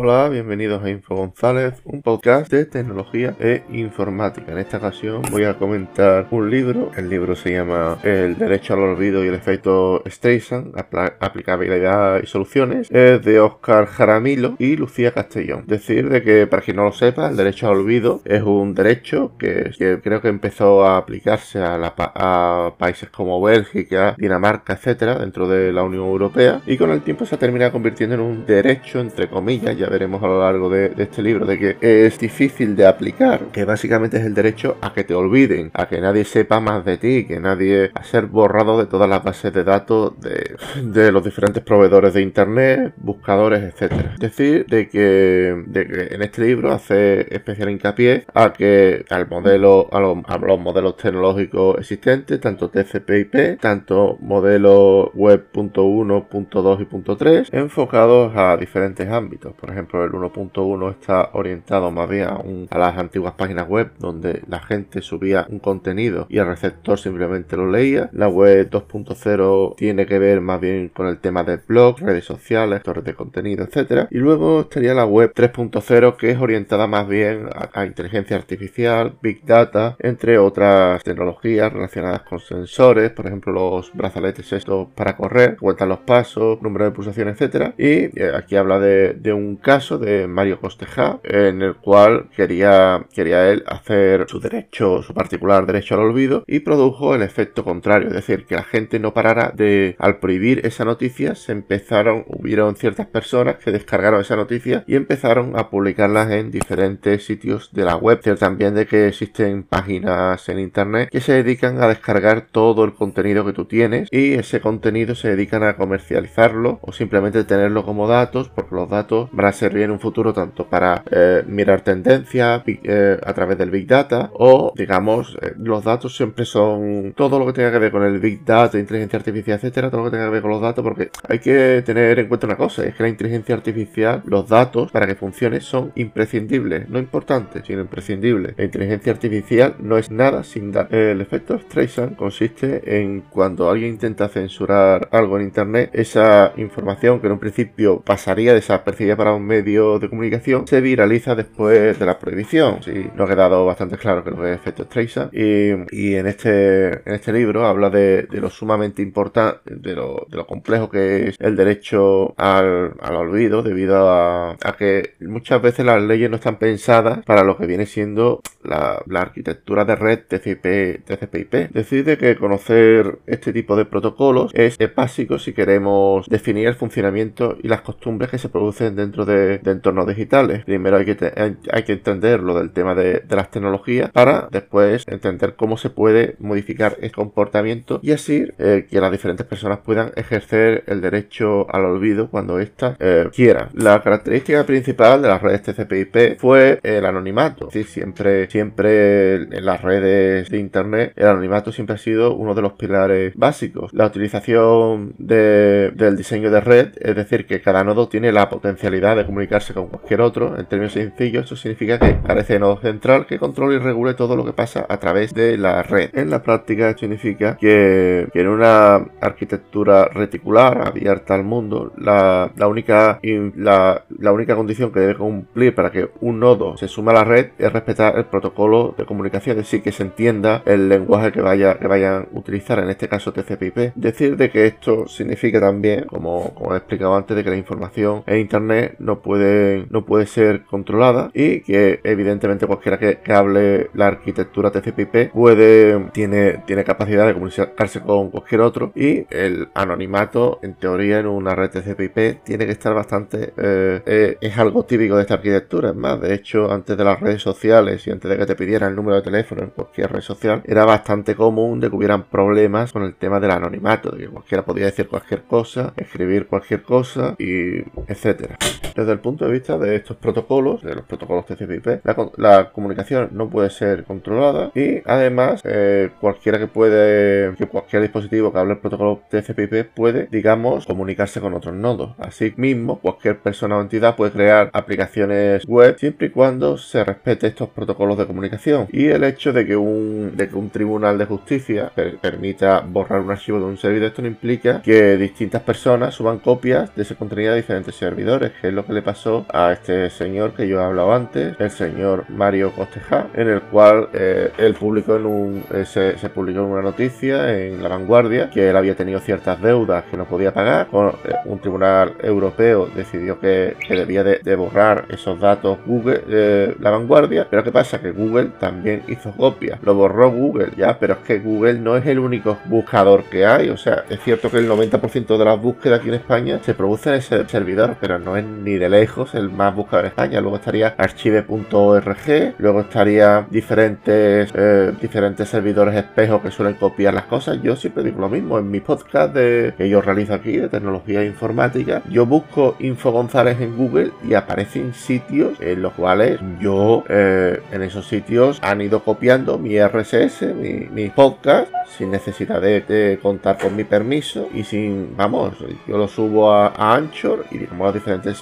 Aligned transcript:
Hola, 0.00 0.28
bienvenidos 0.28 0.80
a 0.84 0.90
Info 0.90 1.16
González, 1.16 1.82
un 1.82 2.02
podcast 2.02 2.48
de 2.52 2.66
tecnología 2.66 3.34
e 3.40 3.64
informática. 3.72 4.52
En 4.52 4.58
esta 4.58 4.76
ocasión 4.76 5.22
voy 5.32 5.42
a 5.42 5.58
comentar 5.58 6.28
un 6.30 6.48
libro. 6.48 6.92
El 6.96 7.10
libro 7.10 7.34
se 7.34 7.50
llama 7.50 7.98
El 8.04 8.38
derecho 8.38 8.74
al 8.74 8.78
olvido 8.78 9.24
y 9.24 9.26
el 9.26 9.34
efecto 9.34 10.04
Streisand, 10.06 10.72
aplicabilidad 11.18 12.22
y 12.22 12.26
soluciones. 12.26 12.88
Es 12.92 13.24
de 13.24 13.40
Oscar 13.40 13.86
Jaramillo 13.86 14.54
y 14.60 14.76
Lucía 14.76 15.10
Castellón. 15.10 15.64
Decir 15.66 16.08
de 16.08 16.22
que, 16.22 16.46
para 16.46 16.62
quien 16.62 16.76
no 16.76 16.84
lo 16.84 16.92
sepa, 16.92 17.28
el 17.28 17.36
derecho 17.36 17.66
al 17.66 17.78
olvido 17.78 18.20
es 18.24 18.44
un 18.44 18.76
derecho 18.76 19.32
que, 19.36 19.72
creo 20.00 20.20
que 20.20 20.28
empezó 20.28 20.84
a 20.84 20.96
aplicarse 20.96 21.58
a, 21.60 22.72
países 22.78 23.10
como 23.10 23.42
Bélgica, 23.42 24.14
Dinamarca, 24.16 24.74
etcétera, 24.74 25.18
dentro 25.18 25.48
de 25.48 25.72
la 25.72 25.82
Unión 25.82 26.04
Europea. 26.04 26.60
Y 26.66 26.76
con 26.76 26.92
el 26.92 27.02
tiempo 27.02 27.26
se 27.26 27.34
ha 27.34 27.38
terminado 27.38 27.72
convirtiendo 27.72 28.14
en 28.14 28.20
un 28.20 28.46
derecho, 28.46 29.00
entre 29.00 29.28
comillas, 29.28 29.76
ya 29.76 29.87
veremos 29.88 30.22
a 30.22 30.26
lo 30.26 30.40
largo 30.40 30.68
de, 30.68 30.92
este 30.98 31.22
libro, 31.22 31.46
de 31.46 31.58
que 31.58 31.76
es 31.80 32.18
difícil 32.18 32.76
de 32.76 32.86
aplicar, 32.86 33.46
que 33.52 33.64
básicamente 33.64 34.18
es 34.18 34.24
el 34.24 34.34
derecho 34.34 34.76
a 34.80 34.92
que 34.92 35.04
te 35.04 35.14
olviden, 35.14 35.70
a 35.74 35.88
que 35.88 36.00
nadie 36.00 36.24
sepa 36.24 36.60
más 36.60 36.84
de 36.84 36.96
ti, 36.96 37.26
que 37.26 37.40
nadie 37.40 37.90
a 37.94 38.04
ser 38.04 38.26
borrado 38.26 38.78
de 38.78 38.86
todas 38.86 39.08
las 39.08 39.22
bases 39.22 39.52
de 39.52 39.64
datos 39.64 40.14
de, 40.20 41.12
los 41.12 41.24
diferentes 41.24 41.62
proveedores 41.62 42.14
de 42.14 42.22
internet, 42.22 42.92
buscadores, 42.96 43.62
etcétera. 43.62 44.12
Es 44.14 44.20
decir, 44.20 44.66
de 44.66 44.88
que, 44.88 45.64
de 45.66 45.86
que 45.86 46.14
en 46.14 46.22
este 46.22 46.42
libro 46.42 46.72
hace 46.72 47.34
especial 47.34 47.70
hincapié 47.70 48.24
a 48.34 48.52
que 48.52 49.04
al 49.10 49.28
modelo, 49.28 49.88
a 49.92 50.00
los, 50.00 50.16
modelos 50.60 50.96
tecnológicos 50.96 51.78
existentes, 51.78 52.40
tanto 52.40 52.70
TCP/IP, 52.70 53.58
tanto 53.60 54.18
modelos 54.20 55.10
web.1, 55.14 56.28
.2 56.28 56.80
y 56.80 56.86
.3, 56.86 57.48
enfocados 57.52 58.32
a 58.36 58.56
diferentes 58.56 59.08
ámbitos. 59.08 59.54
Por 59.54 59.70
ejemplo, 59.70 59.77
ejemplo, 59.78 60.04
el 60.04 60.10
1.1 60.10 60.90
está 60.90 61.30
orientado 61.32 61.90
más 61.90 62.08
bien 62.08 62.28
a, 62.70 62.78
las 62.78 62.98
antiguas 62.98 63.34
páginas 63.34 63.68
web 63.68 63.92
donde 63.98 64.42
la 64.48 64.60
gente 64.60 65.02
subía 65.02 65.46
un 65.48 65.58
contenido 65.60 66.26
y 66.28 66.38
el 66.38 66.46
receptor 66.46 66.98
simplemente 66.98 67.56
lo 67.56 67.70
leía. 67.70 68.10
La 68.12 68.28
web 68.28 68.68
2.0 68.68 69.76
tiene 69.76 70.06
que 70.06 70.18
ver 70.18 70.40
más 70.40 70.60
bien 70.60 70.88
con 70.88 71.06
el 71.06 71.18
tema 71.18 71.44
de 71.44 71.56
blogs, 71.56 72.00
redes 72.00 72.24
sociales, 72.24 72.82
torres 72.82 73.04
de 73.04 73.14
contenido, 73.14 73.64
etcétera. 73.64 74.08
Y 74.10 74.18
luego 74.18 74.62
estaría 74.62 74.94
la 74.94 75.06
web 75.06 75.32
3.0 75.34 76.16
que 76.16 76.30
es 76.30 76.38
orientada 76.38 76.86
más 76.86 77.06
bien 77.08 77.48
a, 77.72 77.86
inteligencia 77.86 78.36
artificial, 78.36 79.14
big 79.22 79.44
data, 79.44 79.96
entre 80.00 80.38
otras 80.38 81.02
tecnologías 81.04 81.72
relacionadas 81.72 82.22
con 82.22 82.40
sensores, 82.40 83.10
por 83.10 83.26
ejemplo 83.26 83.52
los 83.52 83.92
brazaletes 83.94 84.52
estos 84.52 84.88
para 84.94 85.16
correr, 85.16 85.56
cuentan 85.56 85.88
los 85.88 86.00
pasos, 86.00 86.60
número 86.62 86.84
de 86.86 86.90
pulsaciones, 86.90 87.34
etcétera. 87.34 87.74
Y 87.78 88.18
eh, 88.20 88.32
aquí 88.34 88.56
habla 88.56 88.78
de 88.78 89.32
un 89.32 89.57
caso 89.58 89.98
de 89.98 90.26
Mario 90.26 90.60
Costeja 90.60 91.20
en 91.22 91.62
el 91.62 91.76
cual 91.76 92.28
quería, 92.36 93.06
quería 93.14 93.50
él 93.50 93.64
hacer 93.66 94.26
su 94.28 94.40
derecho, 94.40 95.02
su 95.02 95.14
particular 95.14 95.66
derecho 95.66 95.94
al 95.94 96.00
olvido 96.00 96.44
y 96.46 96.60
produjo 96.60 97.14
el 97.14 97.22
efecto 97.22 97.64
contrario, 97.64 98.08
es 98.08 98.14
decir, 98.14 98.46
que 98.46 98.54
la 98.54 98.64
gente 98.64 98.98
no 98.98 99.14
parara 99.14 99.52
de, 99.54 99.96
al 99.98 100.18
prohibir 100.18 100.64
esa 100.66 100.84
noticia, 100.84 101.34
se 101.34 101.52
empezaron, 101.52 102.24
hubieron 102.26 102.76
ciertas 102.76 103.06
personas 103.06 103.56
que 103.56 103.72
descargaron 103.72 104.20
esa 104.20 104.36
noticia 104.36 104.84
y 104.86 104.96
empezaron 104.96 105.58
a 105.58 105.70
publicarlas 105.70 106.30
en 106.30 106.50
diferentes 106.50 107.24
sitios 107.24 107.70
de 107.72 107.84
la 107.84 107.96
web. 107.96 108.20
también 108.38 108.74
de 108.74 108.86
que 108.86 109.08
existen 109.08 109.62
páginas 109.62 110.48
en 110.48 110.58
internet 110.58 111.08
que 111.10 111.20
se 111.20 111.32
dedican 111.32 111.82
a 111.82 111.88
descargar 111.88 112.46
todo 112.50 112.84
el 112.84 112.94
contenido 112.94 113.44
que 113.44 113.52
tú 113.52 113.64
tienes 113.64 114.08
y 114.10 114.34
ese 114.34 114.60
contenido 114.60 115.14
se 115.14 115.28
dedican 115.28 115.62
a 115.62 115.76
comercializarlo 115.76 116.78
o 116.82 116.92
simplemente 116.92 117.44
tenerlo 117.44 117.84
como 117.84 118.08
datos 118.08 118.48
porque 118.48 118.74
los 118.74 118.88
datos 118.88 119.28
van 119.32 119.47
a 119.48 119.52
servir 119.52 119.82
en 119.82 119.90
un 119.90 120.00
futuro 120.00 120.32
tanto 120.32 120.66
para 120.66 121.02
eh, 121.10 121.42
mirar 121.46 121.80
tendencias 121.82 122.62
eh, 122.66 123.18
a 123.24 123.32
través 123.32 123.58
del 123.58 123.70
Big 123.70 123.86
Data 123.86 124.30
o, 124.34 124.72
digamos, 124.76 125.36
eh, 125.42 125.54
los 125.58 125.84
datos 125.84 126.16
siempre 126.16 126.44
son 126.44 127.12
todo 127.16 127.38
lo 127.38 127.46
que 127.46 127.52
tenga 127.52 127.72
que 127.72 127.78
ver 127.78 127.92
con 127.92 128.02
el 128.04 128.18
Big 128.18 128.44
Data, 128.44 128.78
inteligencia 128.78 129.18
artificial, 129.18 129.56
etcétera, 129.56 129.90
todo 129.90 130.04
lo 130.04 130.10
que 130.10 130.16
tenga 130.16 130.26
que 130.26 130.32
ver 130.32 130.42
con 130.42 130.50
los 130.50 130.60
datos, 130.60 130.82
porque 130.82 131.10
hay 131.28 131.38
que 131.38 131.82
tener 131.84 132.18
en 132.18 132.28
cuenta 132.28 132.46
una 132.46 132.56
cosa, 132.56 132.84
es 132.84 132.94
que 132.94 133.02
la 133.02 133.08
inteligencia 133.08 133.54
artificial, 133.54 134.22
los 134.26 134.48
datos, 134.48 134.90
para 134.92 135.06
que 135.06 135.14
funcione, 135.14 135.60
son 135.60 135.92
imprescindibles, 135.94 136.88
no 136.88 136.98
importantes, 136.98 137.62
sino 137.66 137.80
imprescindibles. 137.80 138.54
La 138.56 138.64
inteligencia 138.64 139.12
artificial 139.12 139.74
no 139.78 139.98
es 139.98 140.10
nada 140.10 140.44
sin 140.44 140.72
datos. 140.72 140.92
El 140.92 141.20
efecto 141.20 141.58
Streisand 141.58 142.16
consiste 142.16 143.00
en 143.00 143.22
cuando 143.22 143.70
alguien 143.70 143.90
intenta 143.90 144.28
censurar 144.28 145.08
algo 145.12 145.38
en 145.38 145.44
Internet, 145.44 145.90
esa 145.92 146.52
información 146.56 147.20
que 147.20 147.26
en 147.26 147.34
un 147.34 147.38
principio 147.38 148.00
pasaría 148.00 148.54
desapercibida 148.54 149.16
para 149.16 149.34
un 149.34 149.37
medio 149.44 149.98
de 149.98 150.08
comunicación 150.08 150.66
se 150.66 150.80
viraliza 150.80 151.34
después 151.34 151.98
de 151.98 152.06
la 152.06 152.18
prohibición. 152.18 152.82
Sí, 152.82 153.10
nos 153.14 153.28
ha 153.28 153.34
quedado 153.34 153.64
bastante 153.66 153.96
claro 153.96 154.24
que 154.24 154.30
lo 154.30 154.36
que 154.36 154.52
es 154.52 154.56
efecto 154.56 154.84
Streisand. 154.84 155.30
Y, 155.32 156.14
en, 156.14 156.26
este, 156.26 157.08
en 157.08 157.14
este 157.14 157.32
libro 157.32 157.66
habla 157.66 157.90
de, 157.90 158.26
lo 158.30 158.50
sumamente 158.50 159.02
importante, 159.02 159.74
de 159.74 159.94
lo, 159.94 160.26
de 160.30 160.36
lo, 160.36 160.46
complejo 160.46 160.88
que 160.88 161.28
es 161.28 161.36
el 161.40 161.56
derecho 161.56 162.34
al, 162.36 162.92
olvido, 163.00 163.62
debido 163.62 164.10
a, 164.10 164.56
que 164.78 165.14
muchas 165.20 165.60
veces 165.60 165.84
las 165.84 166.00
leyes 166.02 166.30
no 166.30 166.36
están 166.36 166.58
pensadas 166.58 167.24
para 167.24 167.42
lo 167.42 167.56
que 167.56 167.66
viene 167.66 167.86
siendo 167.86 168.40
la, 168.62 169.02
arquitectura 169.18 169.84
de 169.84 169.96
red 169.96 170.20
TCP, 170.28 171.04
TCP/IP. 171.04 171.72
Decide 171.72 172.16
que 172.16 172.36
conocer 172.36 173.18
este 173.26 173.52
tipo 173.52 173.76
de 173.76 173.84
protocolos 173.84 174.52
es 174.54 174.78
básico 174.94 175.38
si 175.38 175.52
queremos 175.52 176.26
definir 176.28 176.68
el 176.68 176.74
funcionamiento 176.74 177.56
y 177.62 177.68
las 177.68 177.82
costumbres 177.82 178.30
que 178.30 178.38
se 178.38 178.48
producen 178.48 178.96
dentro 178.96 179.24
de, 179.24 179.27
entornos 179.28 180.06
digitales. 180.06 180.64
Primero 180.64 180.96
hay 180.96 181.04
que, 181.04 181.56
hay 181.72 181.82
que 181.82 181.92
entender 181.92 182.40
lo 182.40 182.58
del 182.58 182.70
tema 182.70 182.94
de, 182.94 183.22
las 183.28 183.50
tecnologías 183.50 184.10
para 184.10 184.48
después 184.50 185.04
entender 185.06 185.54
cómo 185.54 185.76
se 185.76 185.90
puede 185.90 186.34
modificar 186.40 186.96
el 187.00 187.12
comportamiento 187.12 188.00
y 188.02 188.12
así 188.12 188.48
eh, 188.58 188.86
que 188.90 189.00
las 189.00 189.12
diferentes 189.12 189.46
personas 189.46 189.78
puedan 189.78 190.10
ejercer 190.16 190.82
el 190.86 191.00
derecho 191.00 191.72
al 191.72 191.84
olvido 191.84 192.30
cuando 192.30 192.58
éstas 192.58 192.96
eh, 192.98 193.28
quieran. 193.32 193.68
La 193.74 194.02
característica 194.02 194.64
principal 194.66 195.22
de 195.22 195.28
las 195.28 195.40
redes 195.40 195.62
TCP/IP 195.62 196.38
fue 196.38 196.80
el 196.82 197.06
anonimato. 197.06 197.66
Decir, 197.66 197.86
siempre, 197.86 198.50
siempre 198.50 199.34
en 199.34 199.64
las 199.64 199.82
redes 199.82 200.48
de 200.50 200.58
internet 200.58 201.12
el 201.16 201.26
anonimato 201.26 201.72
siempre 201.72 201.94
ha 201.94 201.98
sido 201.98 202.34
uno 202.34 202.54
de 202.54 202.62
los 202.62 202.72
pilares 202.72 203.32
básicos. 203.36 203.92
La 203.92 204.06
utilización 204.06 205.14
del 205.18 206.16
diseño 206.16 206.50
de 206.50 206.60
red, 206.60 206.88
es 207.00 207.14
decir, 207.14 207.46
que 207.46 207.60
cada 207.60 207.84
nodo 207.84 208.08
tiene 208.08 208.32
la 208.32 208.48
potencialidad 208.48 209.17
de 209.18 209.26
comunicarse 209.26 209.74
con 209.74 209.88
cualquier 209.88 210.20
otro. 210.20 210.58
En 210.58 210.66
términos 210.66 210.92
sencillos, 210.92 211.44
esto 211.44 211.56
significa 211.56 211.98
que 211.98 212.18
carece 212.20 212.54
de 212.54 212.58
nodo 212.60 212.78
central 212.78 213.26
que 213.26 213.38
controle 213.38 213.76
y 213.76 213.78
regule 213.78 214.14
todo 214.14 214.36
lo 214.36 214.44
que 214.44 214.52
pasa 214.52 214.86
a 214.88 214.98
través 214.98 215.34
de 215.34 215.56
la 215.56 215.82
red. 215.82 216.10
En 216.14 216.30
la 216.30 216.42
práctica 216.42 216.96
significa 216.96 217.56
que, 217.56 218.28
en 218.32 218.48
una 218.48 218.96
arquitectura 219.20 220.06
reticular 220.06 220.86
abierta 220.86 221.34
al 221.34 221.44
mundo, 221.44 221.92
la, 221.96 222.50
única, 222.66 223.20
la, 223.22 224.04
la, 224.18 224.32
única 224.32 224.54
condición 224.54 224.92
que 224.92 225.00
debe 225.00 225.16
cumplir 225.16 225.74
para 225.74 225.90
que 225.90 226.08
un 226.20 226.40
nodo 226.40 226.76
se 226.76 226.88
sume 226.88 227.10
a 227.10 227.14
la 227.14 227.24
red 227.24 227.48
es 227.58 227.72
respetar 227.72 228.16
el 228.16 228.24
protocolo 228.26 228.94
de 228.96 229.04
comunicación, 229.04 229.58
es 229.58 229.64
decir, 229.64 229.82
que 229.82 229.92
se 229.92 230.02
entienda 230.02 230.62
el 230.64 230.88
lenguaje 230.88 231.32
que, 231.32 231.40
vaya, 231.40 231.78
que 231.78 231.86
vayan 231.86 232.14
a 232.14 232.38
utilizar, 232.38 232.78
en 232.78 232.90
este 232.90 233.08
caso 233.08 233.32
TCP/IP. 233.32 233.92
Decir 233.94 234.36
de 234.36 234.50
que 234.50 234.66
esto 234.66 235.06
significa 235.08 235.60
también, 235.60 236.04
como, 236.04 236.54
como 236.54 236.74
he 236.74 236.78
explicado 236.78 237.16
antes, 237.16 237.36
de 237.36 237.44
que 237.44 237.50
la 237.50 237.56
información 237.56 238.22
en 238.26 238.38
Internet 238.38 238.96
no 238.98 239.07
puede, 239.16 239.86
no 239.90 240.04
puede 240.04 240.26
ser 240.26 240.64
controlada 240.64 241.30
y 241.34 241.60
que 241.60 242.00
evidentemente 242.04 242.66
cualquiera 242.66 242.98
que, 242.98 243.18
hable 243.32 243.90
la 243.94 244.06
arquitectura 244.06 244.70
TCP/IP 244.70 245.32
puede, 245.32 246.10
tiene, 246.12 246.62
tiene 246.66 246.84
capacidad 246.84 247.26
de 247.26 247.34
comunicarse 247.34 248.00
con 248.00 248.30
cualquier 248.30 248.62
otro 248.62 248.92
y 248.94 249.26
el 249.30 249.68
anonimato 249.74 250.58
en 250.62 250.74
teoría 250.74 251.18
en 251.18 251.26
una 251.26 251.54
red 251.54 251.70
TCP/IP 251.70 252.44
tiene 252.44 252.66
que 252.66 252.72
estar 252.72 252.94
bastante, 252.94 253.52
eh, 253.56 254.02
eh, 254.06 254.36
es 254.40 254.58
algo 254.58 254.84
típico 254.84 255.16
de 255.16 255.22
esta 255.22 255.34
arquitectura, 255.34 255.90
es 255.90 255.96
más, 255.96 256.20
de 256.20 256.34
hecho 256.34 256.70
antes 256.72 256.96
de 256.96 257.04
las 257.04 257.20
redes 257.20 257.42
sociales 257.42 258.06
y 258.06 258.10
antes 258.10 258.30
de 258.30 258.38
que 258.38 258.46
te 258.46 258.56
pidieran 258.56 258.90
el 258.90 258.96
número 258.96 259.16
de 259.16 259.22
teléfono 259.22 259.62
en 259.62 259.70
cualquier 259.70 260.12
red 260.12 260.20
social 260.20 260.62
era 260.64 260.84
bastante 260.84 261.34
común 261.34 261.80
de 261.80 261.90
que 261.90 261.96
hubieran 261.96 262.24
problemas 262.24 262.92
con 262.92 263.02
el 263.02 263.14
tema 263.14 263.40
del 263.40 263.50
anonimato, 263.50 264.10
de 264.10 264.18
que 264.18 264.28
cualquiera 264.28 264.64
podía 264.64 264.86
decir 264.86 265.08
cualquier 265.08 265.42
cosa, 265.42 265.92
escribir 265.96 266.46
cualquier 266.46 266.82
cosa 266.82 267.34
y 267.38 267.78
etcétera. 268.06 268.56
Desde 268.98 269.12
el 269.12 269.20
punto 269.20 269.44
de 269.44 269.52
vista 269.52 269.78
de 269.78 269.94
estos 269.94 270.16
protocolos, 270.16 270.82
de 270.82 270.92
los 270.92 271.04
protocolos 271.04 271.46
TCP/IP, 271.46 272.00
la, 272.36 272.70
comunicación 272.72 273.28
no 273.30 273.48
puede 273.48 273.70
ser 273.70 274.02
controlada 274.02 274.72
y 274.74 275.02
además 275.04 275.62
eh, 275.64 276.10
cualquiera 276.20 276.58
que 276.58 276.66
puede, 276.66 277.54
que 277.54 277.68
cualquier 277.68 278.02
dispositivo 278.02 278.52
que 278.52 278.58
hable 278.58 278.72
el 278.72 278.80
protocolo 278.80 279.20
TCP/IP 279.30 279.94
puede, 279.94 280.26
digamos, 280.32 280.84
comunicarse 280.84 281.40
con 281.40 281.54
otros 281.54 281.76
nodos. 281.76 282.16
Así 282.18 282.52
mismo, 282.56 282.98
cualquier 282.98 283.38
persona 283.38 283.78
o 283.78 283.82
entidad 283.82 284.16
puede 284.16 284.32
crear 284.32 284.68
aplicaciones 284.72 285.64
web 285.64 285.96
siempre 285.96 286.26
y 286.26 286.30
cuando 286.30 286.76
se 286.76 287.04
respete 287.04 287.46
estos 287.46 287.68
protocolos 287.68 288.18
de 288.18 288.26
comunicación. 288.26 288.88
Y 288.90 289.06
el 289.06 289.22
hecho 289.22 289.52
de 289.52 289.64
que 289.64 289.76
un, 289.76 290.32
de 290.36 290.48
que 290.48 290.56
un 290.56 290.70
tribunal 290.70 291.18
de 291.18 291.26
justicia 291.26 291.92
permita 292.20 292.80
borrar 292.80 293.20
un 293.20 293.30
archivo 293.30 293.60
de 293.60 293.66
un 293.66 293.76
servidor, 293.76 294.08
esto 294.08 294.22
no 294.22 294.28
implica 294.28 294.82
que 294.82 295.16
distintas 295.16 295.62
personas 295.62 296.16
suban 296.16 296.40
copias 296.40 296.92
de 296.96 297.02
ese 297.02 297.14
contenido 297.14 297.52
a 297.52 297.56
diferentes 297.56 297.94
servidores, 297.94 298.50
que 298.60 298.66
es 298.66 298.74
lo 298.74 298.87
que 298.88 298.94
le 298.94 299.02
pasó 299.02 299.44
a 299.52 299.72
este 299.72 300.08
señor 300.08 300.54
que 300.54 300.66
yo 300.66 300.80
he 300.80 300.84
hablado 300.84 301.12
antes, 301.12 301.54
el 301.58 301.70
señor 301.70 302.24
Mario 302.30 302.72
Costeja, 302.72 303.26
en 303.34 303.48
el 303.48 303.60
cual 303.60 304.08
eh, 304.14 304.50
él 304.56 304.74
publicó 304.74 305.16
en 305.16 305.26
un, 305.26 305.64
eh, 305.72 305.84
se, 305.84 306.14
publicó 306.30 306.60
en 306.60 306.66
una 306.66 306.82
noticia 306.82 307.54
en 307.54 307.82
La 307.82 307.90
Vanguardia 307.90 308.48
que 308.48 308.70
él 308.70 308.76
había 308.76 308.96
tenido 308.96 309.20
ciertas 309.20 309.60
deudas 309.60 310.04
que 310.10 310.16
no 310.16 310.24
podía 310.24 310.54
pagar. 310.54 310.88
Eh, 310.90 311.34
un 311.44 311.58
tribunal 311.58 312.14
europeo 312.22 312.88
decidió 312.94 313.38
que, 313.38 313.76
debía 313.90 314.24
de, 314.24 314.56
borrar 314.56 315.04
esos 315.10 315.38
datos 315.38 315.78
Google, 315.84 316.74
La 316.80 316.90
Vanguardia, 316.90 317.46
pero 317.50 317.62
¿qué 317.62 317.70
pasa? 317.70 318.00
Que 318.00 318.10
Google 318.10 318.52
también 318.58 319.02
hizo 319.06 319.32
copia, 319.32 319.78
lo 319.82 319.94
borró 319.94 320.30
Google, 320.30 320.70
ya, 320.76 320.98
pero 320.98 321.14
es 321.14 321.20
que 321.20 321.38
Google 321.40 321.74
no 321.74 321.96
es 321.96 322.06
el 322.06 322.18
único 322.18 322.58
buscador 322.64 323.24
que 323.24 323.44
hay, 323.44 323.68
o 323.68 323.76
sea, 323.76 324.04
es 324.08 324.20
cierto 324.20 324.50
que 324.50 324.58
el 324.58 324.68
90% 324.68 325.36
de 325.36 325.44
las 325.44 325.60
búsquedas 325.60 326.00
aquí 326.00 326.08
en 326.08 326.14
España 326.14 326.58
se 326.62 326.74
producen 326.74 327.14
en 327.14 327.18
ese 327.18 327.48
servidor, 327.48 327.96
pero 328.00 328.18
no 328.18 328.36
es 328.36 328.44
ni 328.68 328.78
de 328.78 328.88
lejos 328.88 329.34
el 329.34 329.50
más 329.50 329.74
buscado 329.74 330.00
en 330.00 330.08
España. 330.08 330.40
Luego 330.40 330.56
estaría 330.56 330.94
archive.org, 330.96 332.54
luego 332.58 332.80
estaría 332.80 333.46
diferentes, 333.50 334.50
eh, 334.54 334.92
diferentes 335.00 335.48
servidores 335.48 335.94
espejos 335.96 336.42
que 336.42 336.50
suelen 336.50 336.74
copiar 336.74 337.14
las 337.14 337.24
cosas. 337.24 337.60
Yo 337.62 337.76
siempre 337.76 338.04
digo 338.04 338.20
lo 338.20 338.28
mismo 338.28 338.58
en 338.58 338.70
mi 338.70 338.80
podcast 338.80 339.34
de, 339.34 339.74
que 339.76 339.88
yo 339.88 340.00
realizo 340.00 340.34
aquí 340.34 340.56
de 340.56 340.68
tecnología 340.68 341.24
informática. 341.24 342.02
Yo 342.10 342.26
busco 342.26 342.76
Info 342.80 343.10
González 343.10 343.60
en 343.60 343.76
Google 343.76 344.12
y 344.28 344.34
aparecen 344.34 344.92
sitios 344.92 345.58
en 345.60 345.82
los 345.82 345.94
cuales 345.94 346.38
yo 346.60 347.04
eh, 347.08 347.60
en 347.72 347.82
esos 347.82 348.06
sitios 348.06 348.58
han 348.62 348.80
ido 348.80 349.02
copiando 349.02 349.58
mi 349.58 349.80
RSS, 349.80 350.42
mi, 350.54 350.88
mi 350.90 351.08
podcast, 351.08 351.72
sin 351.96 352.10
necesidad 352.10 352.60
de, 352.60 353.18
contar 353.22 353.58
con 353.58 353.74
mi 353.74 353.84
permiso 353.84 354.48
y 354.54 354.64
sin, 354.64 355.16
vamos, 355.16 355.54
yo 355.86 355.98
lo 355.98 356.08
subo 356.08 356.52
a, 356.52 356.94
Anchor 356.94 357.46
y 357.50 357.58
digamos 357.58 357.86
las 357.86 357.94
diferentes 357.94 358.40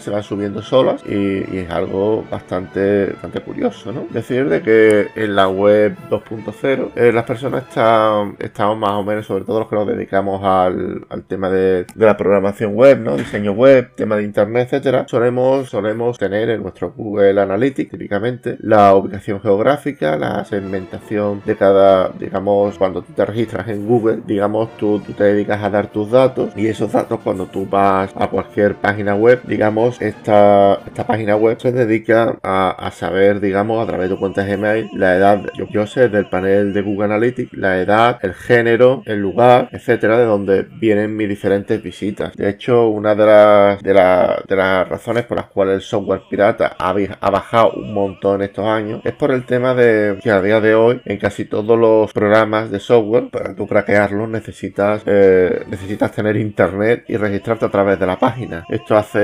se 0.00 0.10
van 0.10 0.22
subiendo 0.22 0.62
solas 0.62 1.02
y, 1.06 1.56
es 1.58 1.70
algo 1.70 2.24
bastante, 2.30 3.06
bastante 3.06 3.40
curioso, 3.40 3.92
¿no? 3.92 4.06
Decir 4.10 4.48
de 4.48 4.62
que 4.62 5.08
en 5.14 5.36
la 5.36 5.48
web 5.48 5.96
2.0 6.10 6.90
eh, 6.96 7.12
las 7.12 7.24
personas 7.24 7.64
están, 7.68 8.36
estamos 8.38 8.78
más 8.78 8.92
o 8.92 9.02
menos, 9.02 9.26
sobre 9.26 9.44
todo 9.44 9.60
los 9.60 9.68
que 9.68 9.76
nos 9.76 9.86
dedicamos 9.86 10.42
al, 10.44 11.04
tema 11.28 11.50
de, 11.50 11.86
la 11.94 12.16
programación 12.16 12.74
web, 12.74 12.98
¿no? 12.98 13.16
Diseño 13.16 13.52
web, 13.52 13.94
tema 13.94 14.16
de 14.16 14.24
internet, 14.24 14.64
etcétera, 14.66 15.06
solemos, 15.08 15.68
solemos 15.68 16.18
tener 16.18 16.50
en 16.50 16.62
nuestro 16.62 16.92
Google 16.92 17.40
Analytics 17.40 17.90
típicamente 17.90 18.56
la 18.60 18.94
ubicación 18.94 19.40
geográfica, 19.40 20.16
la 20.16 20.44
segmentación 20.44 21.42
de 21.44 21.56
cada, 21.56 22.10
digamos, 22.18 22.78
cuando 22.78 23.02
tú 23.02 23.12
te 23.12 23.24
registras 23.24 23.68
en 23.68 23.86
Google, 23.86 24.20
digamos, 24.26 24.76
tú, 24.76 25.00
te 25.00 25.24
dedicas 25.24 25.62
a 25.62 25.70
dar 25.70 25.88
tus 25.88 26.10
datos 26.10 26.50
y 26.56 26.66
esos 26.66 26.92
datos 26.92 27.20
cuando 27.22 27.46
tú 27.46 27.66
vas 27.68 28.12
a 28.16 28.28
cualquier 28.28 28.74
página 28.76 29.14
web, 29.14 29.40
digamos, 29.52 30.00
esta, 30.00 30.80
esta 30.86 31.06
página 31.06 31.36
web 31.36 31.58
se 31.60 31.72
dedica 31.72 32.38
a, 32.42 32.90
saber, 32.92 33.40
digamos, 33.40 33.82
a 33.82 33.86
través 33.86 34.08
de 34.08 34.14
tu 34.14 34.20
cuenta 34.20 34.44
Gmail, 34.44 34.90
la 34.94 35.16
edad, 35.16 35.42
yo, 35.54 35.66
yo, 35.68 35.86
sé 35.86 36.08
del 36.08 36.28
panel 36.28 36.72
de 36.72 36.82
Google 36.82 37.06
Analytics, 37.06 37.52
la 37.54 37.78
edad, 37.78 38.18
el 38.22 38.34
género, 38.34 39.02
el 39.06 39.20
lugar, 39.20 39.68
etcétera, 39.72 40.18
de 40.18 40.24
donde 40.24 40.62
vienen 40.62 41.16
mis 41.16 41.28
diferentes 41.28 41.82
visitas. 41.82 42.34
De 42.36 42.48
hecho, 42.48 42.88
una 42.88 43.14
de 43.14 43.26
las, 43.26 43.82
de, 43.82 43.92
de 43.92 44.56
las 44.56 44.88
razones 44.88 45.24
por 45.24 45.36
las 45.36 45.46
cuales 45.46 45.76
el 45.76 45.82
software 45.82 46.22
pirata 46.30 46.76
ha, 46.78 46.94
ha 47.20 47.30
bajado 47.30 47.72
un 47.72 47.92
montón 47.92 48.42
estos 48.42 48.66
años 48.66 49.00
es 49.04 49.12
por 49.14 49.30
el 49.30 49.44
tema 49.44 49.74
de 49.74 50.18
que 50.22 50.30
a 50.30 50.40
día 50.40 50.60
de 50.60 50.74
hoy 50.74 51.00
en 51.04 51.18
casi 51.18 51.44
todos 51.44 51.78
los 51.78 52.12
programas 52.12 52.70
de 52.70 52.80
software, 52.80 53.28
para 53.30 53.54
tú 53.54 53.66
craquearlo, 53.66 54.26
necesitas, 54.26 55.02
eh, 55.06 55.64
necesitas 55.68 56.12
tener 56.12 56.36
internet 56.36 57.04
y 57.08 57.16
registrarte 57.16 57.66
a 57.66 57.70
través 57.70 57.98
de 57.98 58.06
la 58.06 58.18
página. 58.18 58.64
Esto 58.68 58.96
hace, 58.96 59.18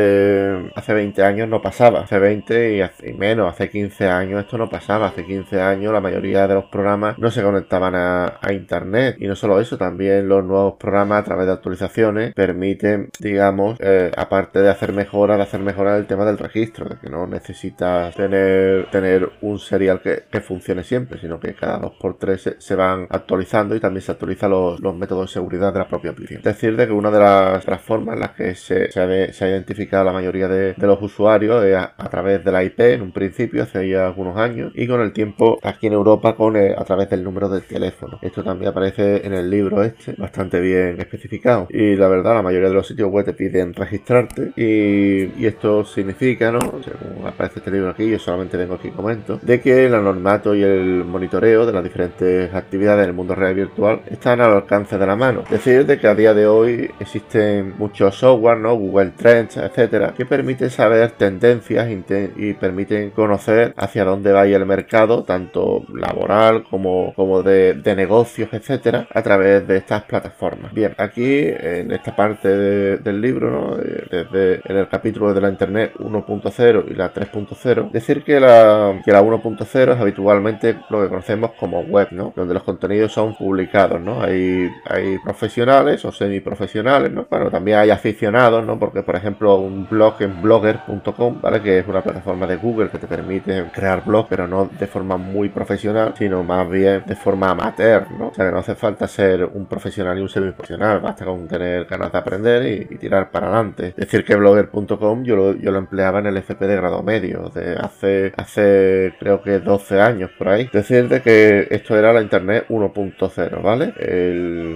hace 0.74 0.94
20 0.94 1.22
años 1.22 1.48
no 1.48 1.62
pasaba, 1.62 2.00
hace 2.00 2.18
20 2.18 2.90
y, 3.04 3.12
menos, 3.14 3.50
hace 3.50 3.70
15 3.70 4.08
años 4.08 4.40
esto 4.40 4.58
no 4.58 4.68
pasaba. 4.68 5.08
Hace 5.08 5.24
15 5.24 5.60
años 5.60 5.92
la 5.92 6.00
mayoría 6.00 6.46
de 6.46 6.54
los 6.54 6.64
programas 6.66 7.18
no 7.18 7.30
se 7.30 7.42
conectaban 7.42 7.94
a, 7.94 8.38
internet. 8.50 9.16
Y 9.18 9.26
no 9.26 9.36
solo 9.36 9.60
eso, 9.60 9.76
también 9.76 10.28
los 10.28 10.44
nuevos 10.44 10.74
programas 10.78 11.20
a 11.20 11.24
través 11.24 11.46
de 11.46 11.52
actualizaciones 11.52 12.34
permiten, 12.34 13.10
digamos, 13.20 13.76
eh, 13.80 14.10
aparte 14.16 14.60
de 14.60 14.70
hacer 14.70 14.92
mejoras, 14.92 15.36
de 15.36 15.42
hacer 15.42 15.60
mejorar 15.60 15.98
el 15.98 16.06
tema 16.06 16.24
del 16.24 16.38
registro, 16.38 16.88
de 16.88 16.96
que 16.96 17.10
no 17.10 17.26
necesitas 17.26 18.14
tener, 18.14 18.90
tener 18.90 19.30
un 19.42 19.58
serial 19.58 20.00
que, 20.00 20.38
funcione 20.40 20.84
siempre, 20.84 21.18
sino 21.18 21.40
que 21.40 21.54
cada 21.54 21.80
2x3 21.80 22.56
se, 22.58 22.74
van 22.74 23.06
actualizando 23.10 23.74
y 23.74 23.80
también 23.80 24.02
se 24.02 24.12
actualizan 24.12 24.50
los, 24.50 24.80
métodos 24.94 25.28
de 25.28 25.32
seguridad 25.34 25.72
de 25.72 25.80
la 25.80 25.88
propia 25.88 26.12
aplicación. 26.12 26.38
Es 26.38 26.44
decir, 26.44 26.76
de 26.76 26.86
que 26.86 26.92
una 26.92 27.10
de 27.10 27.18
las, 27.18 27.64
formas 27.82 28.14
en 28.14 28.20
las 28.20 28.30
que 28.30 28.54
se, 28.54 28.90
se, 28.90 29.00
ha, 29.00 29.48
identificado 29.48 30.07
la 30.08 30.12
mayoría 30.12 30.48
de, 30.48 30.74
los 30.78 31.02
usuarios 31.02 31.64
es 31.64 31.76
a, 31.76 32.08
través 32.10 32.44
de 32.44 32.50
la 32.50 32.64
IP 32.64 32.80
en 32.80 33.02
un 33.02 33.12
principio, 33.12 33.62
hace 33.62 33.88
ya 33.88 34.06
algunos 34.06 34.36
años, 34.36 34.72
y 34.74 34.86
con 34.86 35.00
el 35.00 35.12
tiempo 35.12 35.58
aquí 35.62 35.86
en 35.86 35.92
Europa 35.92 36.34
con 36.34 36.56
a 36.56 36.84
través 36.84 37.10
del 37.10 37.22
número 37.22 37.48
del 37.48 37.62
teléfono. 37.62 38.18
Esto 38.22 38.42
también 38.42 38.70
aparece 38.70 39.26
en 39.26 39.34
el 39.34 39.50
libro 39.50 39.82
este, 39.82 40.14
bastante 40.16 40.60
bien 40.60 40.98
especificado. 40.98 41.66
Y 41.68 41.94
la 41.96 42.08
verdad, 42.08 42.34
la 42.34 42.42
mayoría 42.42 42.68
de 42.68 42.74
los 42.74 42.86
sitios 42.86 43.10
web 43.10 43.26
te 43.26 43.34
piden 43.34 43.74
registrarte 43.74 44.52
y, 44.56 45.46
esto 45.46 45.84
significa, 45.84 46.50
¿no? 46.52 46.58
Según 46.58 47.26
aparece 47.26 47.58
este 47.60 47.70
libro 47.70 47.90
aquí, 47.90 48.08
yo 48.10 48.18
solamente 48.18 48.56
vengo 48.56 48.74
aquí 48.74 48.88
y 48.88 48.90
comento, 48.90 49.38
de 49.42 49.60
que 49.60 49.86
el 49.86 49.94
anonimato 49.94 50.54
y 50.54 50.62
el 50.62 51.04
monitoreo 51.04 51.66
de 51.66 51.72
las 51.72 51.82
diferentes 51.82 52.52
actividades 52.54 53.04
en 53.04 53.10
el 53.10 53.16
mundo 53.16 53.34
real 53.34 53.54
virtual 53.54 54.02
están 54.06 54.40
al 54.40 54.52
alcance 54.52 54.98
de 54.98 55.06
la 55.06 55.16
mano. 55.16 55.44
Decir 55.50 55.86
de 55.86 55.98
que 55.98 56.06
a 56.06 56.14
día 56.14 56.34
de 56.34 56.46
hoy 56.46 56.90
existen 57.00 57.74
muchos 57.78 58.14
software, 58.14 58.58
¿no? 58.58 58.74
Google 58.74 59.12
Trends, 59.16 59.56
etcétera, 59.56 59.97
que 60.16 60.26
permiten 60.26 60.70
saber 60.70 61.12
tendencias 61.12 61.88
y 62.36 62.52
permiten 62.54 63.10
conocer 63.10 63.74
hacia 63.76 64.04
dónde 64.04 64.32
va 64.32 64.46
el 64.56 64.66
mercado, 64.66 65.24
tanto 65.24 65.84
laboral 65.94 66.64
como, 66.64 67.12
como 67.14 67.42
de, 67.42 67.80
negocios, 67.96 68.50
etcétera, 68.52 69.08
a 69.12 69.22
través 69.22 69.66
de 69.66 69.78
estas 69.78 70.04
plataformas. 70.04 70.72
Bien, 70.72 70.94
aquí 70.98 71.48
en 71.48 71.90
esta 71.90 72.14
parte 72.14 72.48
del 72.48 73.20
libro, 73.20 73.50
¿no? 73.50 73.78
Eh, 73.78 74.06
desde 74.10 74.60
en 74.64 74.76
el 74.76 74.88
capítulo 74.88 75.32
de 75.34 75.40
la 75.40 75.48
Internet 75.48 75.94
1.0 75.98 76.84
y 76.90 76.94
la 76.94 77.12
3.0, 77.12 77.90
decir 77.90 78.22
que 78.22 78.38
la, 78.38 79.00
que 79.04 79.10
la 79.10 79.22
1.0 79.22 79.94
es 79.94 80.00
habitualmente 80.00 80.76
lo 80.90 81.02
que 81.02 81.08
conocemos 81.08 81.52
como 81.58 81.80
web, 81.80 82.08
¿no? 82.12 82.32
Donde 82.36 82.54
los 82.54 82.62
contenidos 82.62 83.12
son 83.12 83.34
publicados, 83.34 84.00
¿no? 84.00 84.22
Hay, 84.22 84.70
hay 84.88 85.18
profesionales 85.18 86.04
o 86.04 86.12
semiprofesionales, 86.12 87.10
¿no? 87.10 87.26
Bueno, 87.28 87.50
también 87.50 87.78
hay 87.78 87.90
aficionados, 87.90 88.64
¿no? 88.64 88.78
Porque, 88.78 89.02
por 89.02 89.16
ejemplo, 89.16 89.56
un 89.56 89.86
blog 89.90 90.20
en 90.20 90.40
blogger.com, 90.42 91.40
¿vale? 91.40 91.60
Que 91.62 91.78
es 91.78 91.88
una 91.88 92.02
plataforma 92.02 92.46
de 92.46 92.56
Google 92.56 92.90
que 92.90 92.98
te 92.98 93.06
permite 93.06 93.64
crear 93.72 94.04
blog, 94.04 94.26
pero 94.28 94.46
no 94.46 94.68
de 94.78 94.86
forma 94.86 95.16
muy 95.16 95.48
profesional, 95.48 96.14
sino 96.16 96.42
más 96.42 96.68
bien 96.68 97.02
de 97.06 97.16
forma 97.16 97.50
amateur, 97.50 98.10
¿no? 98.12 98.28
O 98.28 98.34
sea, 98.34 98.46
que 98.46 98.52
no 98.52 98.58
hace 98.58 98.74
falta 98.74 99.06
ser 99.06 99.44
un 99.44 99.66
profesional 99.66 100.18
y 100.18 100.22
un 100.22 100.28
semiprofesional, 100.28 101.00
basta 101.00 101.24
con 101.24 101.46
tener 101.48 101.84
ganas 101.86 102.12
de 102.12 102.18
aprender 102.18 102.88
y, 102.90 102.98
tirar 102.98 103.30
para 103.30 103.46
adelante. 103.46 103.94
Decir 103.96 104.24
que 104.24 104.34
blogger.com 104.34 105.22
yo 105.22 105.36
lo, 105.36 105.54
yo 105.54 105.70
lo 105.70 105.78
empleaba 105.78 106.18
en 106.18 106.26
el 106.26 106.36
FP 106.38 106.66
de 106.66 106.76
grado 106.76 107.02
medio, 107.02 107.48
de 107.54 107.76
hace, 107.76 108.32
hace 108.36 109.14
creo 109.20 109.40
que 109.40 109.60
12 109.60 110.00
años 110.00 110.30
por 110.36 110.48
ahí. 110.48 110.68
Decir 110.72 111.08
de 111.08 111.22
que 111.22 111.68
esto 111.70 111.96
era 111.96 112.12
la 112.12 112.22
internet 112.22 112.66
1.0 112.68 113.62
¿vale? 113.62 113.94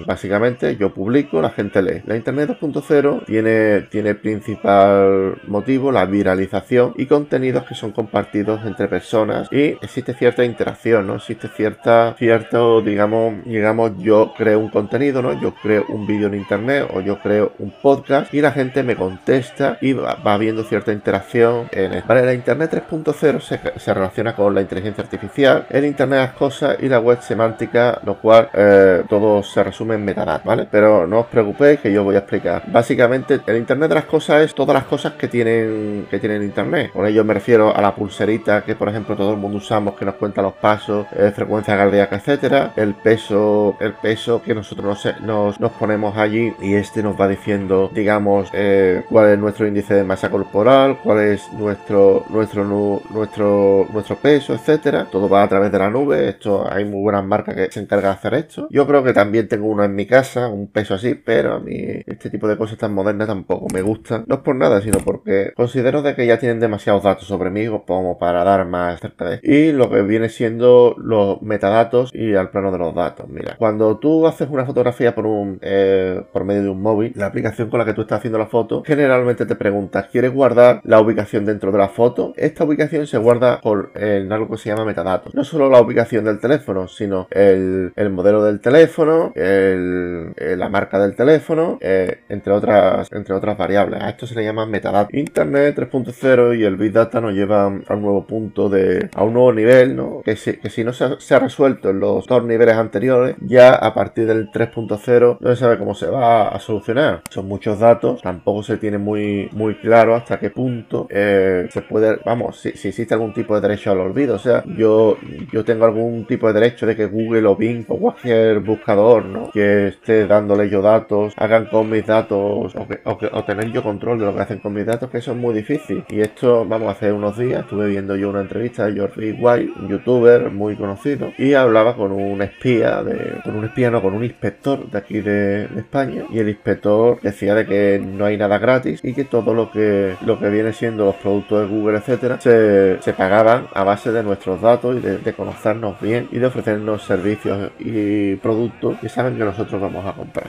básicamente 0.07 0.77
yo 0.77 0.93
publico, 0.93 1.41
la 1.41 1.51
gente 1.51 1.83
lee. 1.83 2.03
La 2.07 2.17
Internet 2.17 2.57
2.0 2.61 3.25
tiene, 3.25 3.83
tiene 3.83 4.15
principal 4.15 5.02
motivo 5.47 5.93
la 5.93 6.07
viralización 6.07 6.95
y 6.97 7.07
contenidos 7.07 7.65
que 7.65 7.75
son 7.75 7.93
compartidos 7.93 8.65
entre 8.65 8.89
personas 8.89 9.49
y 9.53 9.77
existe 9.83 10.15
cierta 10.15 10.45
interacción, 10.45 11.07
¿no? 11.07 11.17
Existe 11.17 11.49
cierta, 11.49 12.15
cierto, 12.19 12.81
digamos, 12.81 13.45
digamos, 13.45 13.93
yo 13.99 14.33
creo 14.37 14.59
un 14.59 14.71
contenido, 14.71 15.23
¿no? 15.23 15.41
Yo 15.41 15.55
creo 15.63 15.85
un 15.89 16.07
vídeo 16.07 16.29
en 16.29 16.35
Internet 16.35 16.89
o 16.95 17.01
yo 17.01 17.19
creo 17.21 17.53
un 17.59 17.71
podcast 17.71 18.33
y 18.33 18.41
la 18.41 18.53
gente 18.53 18.83
me 18.83 18.97
contesta 18.97 19.79
y 19.81 19.93
va, 19.93 20.19
habiendo 20.25 20.65
cierta 20.65 20.93
interacción 20.93 21.69
en 21.73 21.93
el, 21.93 22.03
¿vale? 22.03 22.25
La 22.25 22.35
Internet 22.35 22.73
3.0 22.73 23.41
se, 23.41 23.61
se 23.79 23.95
relaciona 23.95 24.35
con 24.35 24.55
la 24.55 24.61
inteligencia 24.61 25.03
artificial, 25.03 25.67
el 25.71 25.85
Internet 25.85 26.19
de 26.19 26.27
las 26.27 26.35
cosas 26.35 26.77
y 26.81 26.89
la 26.89 27.01
web 27.01 27.21
semántica, 27.21 28.01
lo 28.05 28.19
cual 28.19 28.49
eh, 28.55 29.03
todo 29.09 29.43
se 29.43 29.63
resume 29.63 29.95
en 29.95 30.05
metadatos, 30.05 30.45
¿vale? 30.45 30.67
Pero 30.71 31.07
no 31.07 31.21
os 31.21 31.27
preocupéis 31.27 31.81
que 31.81 31.93
yo 31.93 32.05
voy 32.05 32.17
a 32.17 32.21
explicar. 32.21 32.65
Básicamente, 32.67 33.41
el 33.47 33.57
Internet 33.57 33.89
de 33.89 33.95
las 33.97 34.05
cosas 34.05 34.43
es 34.43 34.55
todas 34.55 34.75
las 34.75 34.85
cosas 34.93 35.15
que 35.15 35.27
tienen, 35.27 36.07
que 36.11 36.19
tienen 36.19 36.43
Internet. 36.43 36.93
Con 36.93 37.07
ello 37.07 37.25
me 37.25 37.33
refiero 37.33 37.75
a 37.75 37.81
la 37.81 37.95
pulserita 37.95 38.63
que, 38.63 38.75
por 38.75 38.91
ejemplo, 38.91 39.17
todo 39.17 39.31
el 39.31 39.39
mundo 39.39 39.57
usamos, 39.57 39.95
que 39.95 40.05
nos 40.05 40.17
cuenta 40.17 40.43
los 40.43 40.53
pasos, 40.53 41.07
eh, 41.17 41.33
frecuencia 41.35 41.79
cardíaca, 41.79 42.17
etcétera. 42.17 42.75
El 42.77 42.93
peso, 42.93 43.75
el 43.81 43.95
peso 43.95 44.43
que 44.43 44.55
nosotros 44.55 45.09
nos, 45.23 45.59
nos, 45.59 45.73
ponemos 45.73 46.19
allí 46.19 46.53
y 46.61 46.75
este 46.75 47.03
nos 47.03 47.19
va 47.19 47.27
diciendo, 47.27 47.91
digamos, 47.95 48.51
eh, 48.53 49.03
cuál 49.09 49.31
es 49.31 49.39
nuestro 49.39 49.67
índice 49.67 49.95
de 49.95 50.05
masa 50.05 50.29
corporal, 50.29 50.99
cuál 51.03 51.21
es 51.21 51.51
nuestro, 51.55 52.27
nuestro, 52.29 53.01
nuestro, 53.09 53.87
nuestro 53.95 54.17
peso, 54.17 54.53
etcétera. 54.53 55.07
Todo 55.11 55.27
va 55.27 55.43
a 55.43 55.49
través 55.49 55.73
de 55.73 55.79
la 55.79 55.89
nube. 55.89 56.29
Esto 56.29 56.71
hay 56.71 56.85
muy 56.85 57.01
buenas 57.01 57.25
marcas 57.25 57.55
que 57.55 57.73
se 57.73 57.81
encargan 57.81 58.13
de 58.13 58.19
hacer 58.19 58.35
esto. 58.35 58.69
Yo 58.71 58.87
creo 58.87 59.03
que 59.03 59.15
también 59.15 59.49
tengo 59.49 59.69
uno 59.69 59.85
en 59.85 59.95
mi 59.95 60.05
casa, 60.05 60.49
un 60.49 60.67
peso 60.67 60.93
así, 60.93 61.15
pero 61.15 61.55
a 61.55 61.61
mí 61.61 61.81
este 62.07 62.29
tipo 62.29 62.47
de 62.47 62.59
cosas 62.59 62.77
tan 62.77 62.93
modernas 62.93 63.27
tampoco 63.27 63.69
me 63.73 63.81
gustan. 63.81 64.25
No 64.27 64.35
es 64.35 64.41
por 64.43 64.55
nada, 64.55 64.72
nada, 64.73 64.83
sino 64.83 64.99
porque 65.05 65.53
considero 65.55 66.03
de 66.03 66.15
que 66.15 66.27
ya 66.27 66.39
tienen 66.39 66.61
demasiados 66.61 67.03
datos 67.03 67.27
sobre 67.27 67.51
mí 67.51 67.67
como 67.87 68.19
para 68.19 68.45
dar 68.45 68.67
más 68.67 69.01
cerca 69.01 69.29
de 69.29 69.41
Y 69.43 69.73
lo 69.73 69.91
que 69.91 70.03
viene 70.03 70.29
siendo 70.29 70.95
los 70.99 71.43
metadatos 71.43 72.11
y 72.15 72.35
al 72.35 72.51
plano 72.51 72.73
de 72.73 72.79
los 72.79 72.95
datos. 72.95 73.29
Mira, 73.29 73.57
cuando 73.59 73.99
tú 73.99 74.27
haces 74.27 74.49
una 74.51 74.65
fotografía 74.65 75.15
por 75.15 75.27
un 75.27 75.59
eh, 75.63 76.23
por 76.33 76.45
medio 76.45 76.63
de 76.63 76.69
un 76.71 76.83
móvil, 76.83 77.13
la 77.17 77.27
aplicación 77.27 77.71
con 77.71 77.79
la 77.79 77.85
que 77.85 77.95
tú 77.95 78.03
estás 78.03 78.19
haciendo 78.19 78.39
la 78.39 78.47
foto, 78.47 78.83
generalmente 78.85 79.47
te 79.47 79.57
pregunta, 79.57 80.09
¿quieres 80.11 80.33
guardar 80.33 80.81
la 80.85 81.01
ubicación 81.01 81.45
dentro 81.45 81.73
de 81.73 81.79
la 81.79 81.89
foto? 81.89 82.33
Esta 82.37 82.65
ubicación 82.65 83.07
se 83.07 83.19
guarda 83.19 83.61
por, 83.61 83.93
en 83.95 84.33
algo 84.33 84.49
que 84.51 84.57
se 84.59 84.71
llama 84.71 84.85
metadatos. 84.85 85.35
No 85.35 85.45
solo 85.45 85.69
la 85.69 85.81
ubicación 85.81 86.25
del 86.25 86.41
teléfono, 86.41 86.89
sino 86.89 87.29
el, 87.31 87.93
modelo 88.11 88.45
del 88.45 88.61
teléfono, 88.61 89.33
la 89.35 90.69
marca 90.69 90.99
del 90.99 91.15
teléfono, 91.15 91.79
eh, 91.81 92.21
entre 92.29 92.53
otras 92.53 93.11
entre 93.13 93.35
otras 93.35 93.57
variables. 93.57 94.01
A 94.03 94.11
esto 94.11 94.27
se 94.27 94.35
le 94.35 94.45
llama 94.45 94.62
metadatos. 94.69 95.15
Internet 95.15 95.77
3.0 95.79 96.59
y 96.59 96.65
el 96.65 96.77
Big 96.77 96.93
Data 96.93 97.21
nos 97.21 97.33
llevan 97.33 97.85
a 97.89 97.95
un 97.95 98.03
nuevo 98.03 98.27
punto 98.27 98.69
de 98.69 99.11
a 99.15 99.25
un 99.25 99.35
nuevo 99.35 99.53
nivel, 99.53 99.97
¿no? 99.97 100.23
Que 100.25 100.37
si, 100.37 100.55
que 100.55 100.71
si 100.71 100.85
no 100.85 100.93
se 100.93 101.35
ha 101.35 101.39
resuelto 101.39 101.91
en 101.91 102.01
los 102.01 102.27
dos 102.27 102.45
niveles 102.45 102.77
anteriores, 102.77 103.37
ya 103.41 103.75
a 103.75 103.95
partir 103.95 104.27
del 104.27 104.51
3.0 104.51 105.39
no 105.41 105.49
se 105.51 105.57
sabe 105.57 105.79
cómo 105.79 105.95
se 105.95 106.07
va 106.07 106.49
a 106.49 106.59
solucionar. 106.59 107.23
Son 107.31 107.47
muchos 107.47 107.79
datos, 107.79 108.23
tampoco 108.23 108.63
se 108.63 108.77
tiene 108.77 108.99
muy, 108.99 109.49
muy 109.53 109.75
claro 109.77 110.15
hasta 110.15 110.39
qué 110.39 110.51
punto 110.51 111.07
eh, 111.11 111.69
se 111.71 111.83
puede, 111.83 112.19
vamos, 112.25 112.61
si, 112.61 112.69
existe 112.69 113.15
algún 113.15 113.33
tipo 113.33 113.55
de 113.55 113.61
derecho 113.61 113.91
al 113.91 114.01
olvido. 114.01 114.37
O 114.37 114.39
sea, 114.39 114.65
yo, 114.77 115.17
yo 115.53 115.65
tengo 115.65 115.85
algún 115.85 116.27
tipo 116.27 116.47
de 116.47 116.55
derecho 116.55 116.87
de 116.87 116.97
que 116.97 117.07
Google 117.07 117.47
o 117.47 117.57
Bing 117.57 117.85
o 117.89 117.99
cualquier 117.99 118.61
buscador, 118.61 119.25
¿no? 119.25 119.51
Que 119.51 119.89
esté 119.89 120.27
dándole 120.27 120.69
yo 120.69 120.83
datos, 120.83 121.35
hagan 121.37 121.67
con 121.67 121.91
mis 121.91 122.07
datos 122.07 122.75
o, 122.75 123.19
que, 123.19 123.29
o, 123.33 123.45
tener 123.45 123.71
yo 123.73 123.83
control 123.83 124.19
de 124.19 124.27
lo 124.27 124.35
que 124.35 124.43
con 124.61 124.73
mis 124.73 124.87
datos, 124.87 125.11
que 125.11 125.19
eso 125.19 125.33
es 125.33 125.39
muy 125.39 125.55
difícil. 125.55 126.05
Y 126.09 126.21
esto, 126.21 126.65
vamos, 126.67 126.91
hace 126.91 127.13
unos 127.13 127.39
días 127.39 127.61
estuve 127.61 127.89
viendo 127.89 128.17
yo 128.17 128.31
una 128.31 128.41
entrevista 128.41 128.87
de 128.87 128.93
B. 128.93 129.37
White, 129.39 129.73
un 129.81 129.89
youtuber 129.89 130.51
muy 130.51 130.77
conocido, 130.77 131.33
y 131.39 131.55
hablaba 131.55 131.97
con 131.97 132.13
un 132.13 132.43
espía, 132.43 133.03
de, 133.03 133.41
con 133.43 133.57
un 133.57 133.65
espía, 133.65 133.91
no, 133.91 134.03
con 134.03 134.15
un 134.15 134.25
inspector 134.25 134.91
de 134.91 134.99
aquí 134.99 135.21
de, 135.21 135.69
España. 135.77 136.25
Y 136.31 136.39
el 136.39 136.49
inspector 136.49 137.21
decía 137.21 137.55
de 137.55 137.67
que 137.67 138.03
no 138.05 138.25
hay 138.25 138.37
nada 138.37 138.59
gratis 138.59 139.01
y 139.03 139.15
que 139.15 139.25
todo 139.25 139.55
lo 139.55 139.71
que, 139.71 140.15
lo 140.25 140.39
que 140.39 140.49
viene 140.49 140.73
siendo 140.73 141.07
los 141.07 141.17
productos 141.17 141.63
de 141.63 141.75
Google, 141.75 141.99
etcétera, 141.99 142.41
se, 142.41 143.01
se 143.01 143.13
pagaban 143.13 143.67
a 143.75 143.85
base 143.85 144.13
de 144.13 144.23
nuestros 144.23 144.61
datos 144.61 144.97
y 144.97 145.01
de, 145.01 145.33
conocernos 145.33 146.01
bien 146.01 146.29
y 146.31 146.39
de 146.39 146.47
ofrecernos 146.47 147.03
servicios 147.05 147.71
y 147.79 148.37
productos 148.37 148.99
que 148.99 149.09
saben 149.09 149.37
que 149.37 149.45
nosotros 149.45 149.81
vamos 149.81 150.05
a 150.07 150.13
comprar. 150.13 150.49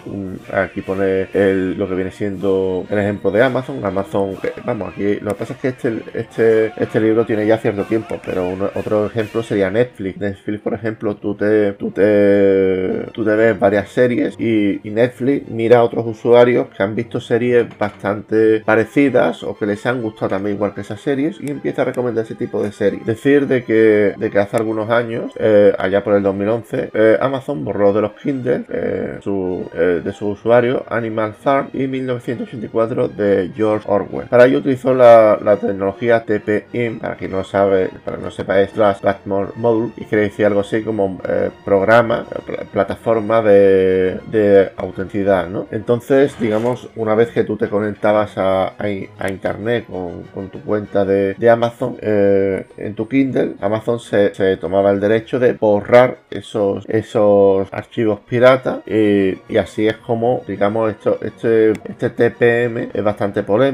aquí 0.54 0.82
pone 0.82 1.28
el, 1.34 1.78
lo 1.78 1.88
que 1.88 1.96
viene 1.96 2.12
siendo 2.12 2.86
el 2.90 3.00
ejemplo 3.00 3.32
de 3.32 3.44
Amazon. 3.44 3.84
Amazon, 3.94 4.36
vamos, 4.66 4.92
aquí 4.92 5.20
lo 5.20 5.30
que 5.30 5.36
pasa 5.36 5.54
es 5.54 5.60
que 5.60 5.68
este, 5.68 6.02
este, 6.16 6.74
este 6.78 7.00
libro 7.00 7.28
tiene 7.28 7.46
ya 7.46 7.60
cierto 7.60 7.84
tiempo, 7.84 8.20
pero 8.26 8.72
otro 8.74 9.06
ejemplo 9.06 9.44
sería 9.44 9.70
Netflix. 9.70 10.20
Netflix, 10.20 10.62
por 10.62 10.74
ejemplo, 10.74 11.16
tú 11.16 11.36
te, 11.36 11.74
tú 11.74 11.92
te, 11.92 13.06
tú 13.14 13.24
te 13.24 13.36
ves 13.36 13.60
varias 13.60 13.90
series 13.90 14.40
y, 14.40 14.82
Netflix 14.94 15.50
mira 15.50 15.80
a 15.80 15.84
otros 15.84 16.06
usuarios 16.06 16.68
que 16.68 16.84
han 16.84 16.94
visto 16.94 17.20
series 17.20 17.66
bastante 17.80 18.60
parecidas 18.60 19.42
o 19.42 19.58
que 19.58 19.66
les 19.66 19.84
han 19.88 20.04
gustado 20.04 20.30
también 20.30 20.56
igual 20.56 20.76
que 20.76 20.82
esas 20.82 21.02
series 21.02 21.42
y 21.42 21.50
empieza 21.50 21.82
a 21.82 21.86
recomendar 21.86 22.24
ese 22.26 22.36
tipo 22.36 22.62
de 22.62 22.72
series. 22.72 23.04
Decir 23.04 23.48
de 23.48 23.64
que, 23.64 24.14
de 24.16 24.30
que 24.30 24.38
hace 24.38 24.56
algunos 24.56 24.92
años, 24.92 25.32
eh, 25.40 25.74
allá 25.80 26.04
por 26.04 26.14
el 26.14 26.22
2011, 26.22 26.92
eh, 26.94 27.18
Amazon 27.20 27.66
borró 27.66 27.92
de 27.92 28.02
los 28.02 28.12
Kindle 28.14 28.66
eh, 28.70 29.18
su, 29.24 29.68
de 29.74 30.14
su 30.14 30.28
usuario 30.28 30.86
Animal 30.90 31.34
Farm 31.34 31.70
y 31.74 31.88
1984 31.88 33.08
de 33.08 33.52
George 33.56 33.83
Orwell. 33.86 34.28
Para 34.28 34.46
ello 34.46 34.60
utilizó 34.60 34.94
la, 34.94 35.38
la 35.42 35.58
tecnología 35.58 36.24
TPM, 36.24 37.00
para 37.00 37.16
quien 37.16 37.32
no 37.32 37.44
sabe, 37.44 37.90
para 38.04 38.18
que 38.18 38.24
no 38.24 38.32
sepa 38.32 38.60
es 38.62 38.72
Trust 38.72 39.02
Platform 39.02 39.52
Module 39.56 39.92
y 39.98 40.06
quiere 40.06 40.26
decir 40.26 40.46
algo 40.46 40.62
así 40.62 40.82
como 40.82 41.20
eh, 41.28 41.50
programa, 41.66 42.26
plataforma 42.72 43.42
de, 43.42 44.20
de, 44.28 44.72
autenticidad, 44.78 45.48
¿no? 45.48 45.68
Entonces, 45.72 46.36
digamos, 46.40 46.90
una 46.96 47.16
vez 47.16 47.30
que 47.30 47.44
tú 47.44 47.58
te 47.58 47.70
conectabas 47.70 48.38
a, 48.38 48.74
a, 48.78 49.30
internet 49.30 49.86
con, 49.88 50.24
con, 50.34 50.50
tu 50.50 50.62
cuenta 50.62 51.06
de, 51.06 51.34
de 51.36 51.50
Amazon 51.50 51.98
eh, 52.02 52.66
en 52.78 52.96
tu 52.96 53.08
Kindle, 53.08 53.56
Amazon 53.62 54.00
se, 54.00 54.34
se, 54.34 54.58
tomaba 54.58 54.92
el 54.92 55.00
derecho 55.00 55.40
de 55.40 55.54
borrar 55.54 56.18
esos, 56.30 56.86
esos 56.88 57.68
archivos 57.72 58.20
piratas 58.22 58.80
y, 58.88 59.38
y 59.50 59.58
así 59.58 59.88
es 59.88 59.98
como, 59.98 60.44
digamos, 60.48 60.92
esto, 60.92 61.20
este, 61.22 61.72
este 61.72 62.10
TPM 62.10 62.90
es 62.94 63.04
bastante 63.04 63.44
polémico, 63.44 63.73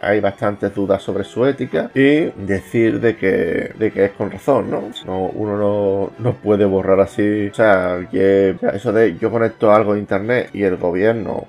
hay 0.00 0.20
bastantes 0.20 0.74
dudas 0.74 1.02
sobre 1.02 1.24
su 1.24 1.44
ética 1.46 1.90
y 1.94 2.30
decir 2.46 3.00
de 3.00 3.16
que, 3.16 3.72
de 3.78 3.90
que 3.92 4.06
es 4.06 4.12
con 4.12 4.30
razón, 4.30 4.70
¿no? 4.70 4.82
no 5.06 5.26
uno 5.26 5.56
no, 5.56 6.10
no 6.18 6.34
puede 6.34 6.64
borrar 6.64 7.00
así. 7.00 7.48
O 7.48 7.54
sea, 7.54 8.06
que 8.10 8.56
eso 8.72 8.92
de 8.92 9.16
yo 9.18 9.30
conecto 9.30 9.72
algo 9.72 9.92
a 9.92 9.98
internet 9.98 10.50
y 10.52 10.62
el 10.62 10.76
gobierno 10.76 11.46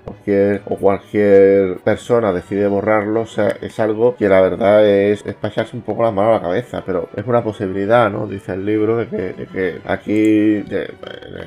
o 0.66 0.76
cualquier 0.78 1.78
persona 1.80 2.32
decide 2.32 2.68
borrarlo, 2.68 3.22
o 3.22 3.26
es 3.62 3.80
algo 3.80 4.16
que 4.16 4.30
la 4.30 4.42
verdad 4.42 4.86
es, 4.86 5.26
es 5.26 5.36
pasarse 5.36 5.76
un 5.76 5.82
poco 5.82 6.04
la 6.04 6.12
mano 6.12 6.30
a 6.30 6.34
la 6.34 6.42
cabeza, 6.42 6.84
pero 6.86 7.10
es 7.16 7.26
una 7.26 7.44
posibilidad, 7.44 8.10
¿no? 8.10 8.28
Dice 8.28 8.54
el 8.54 8.66
libro 8.66 8.98
de 8.98 9.08
que, 9.08 9.48
que 9.52 9.82
aquí, 9.86 10.64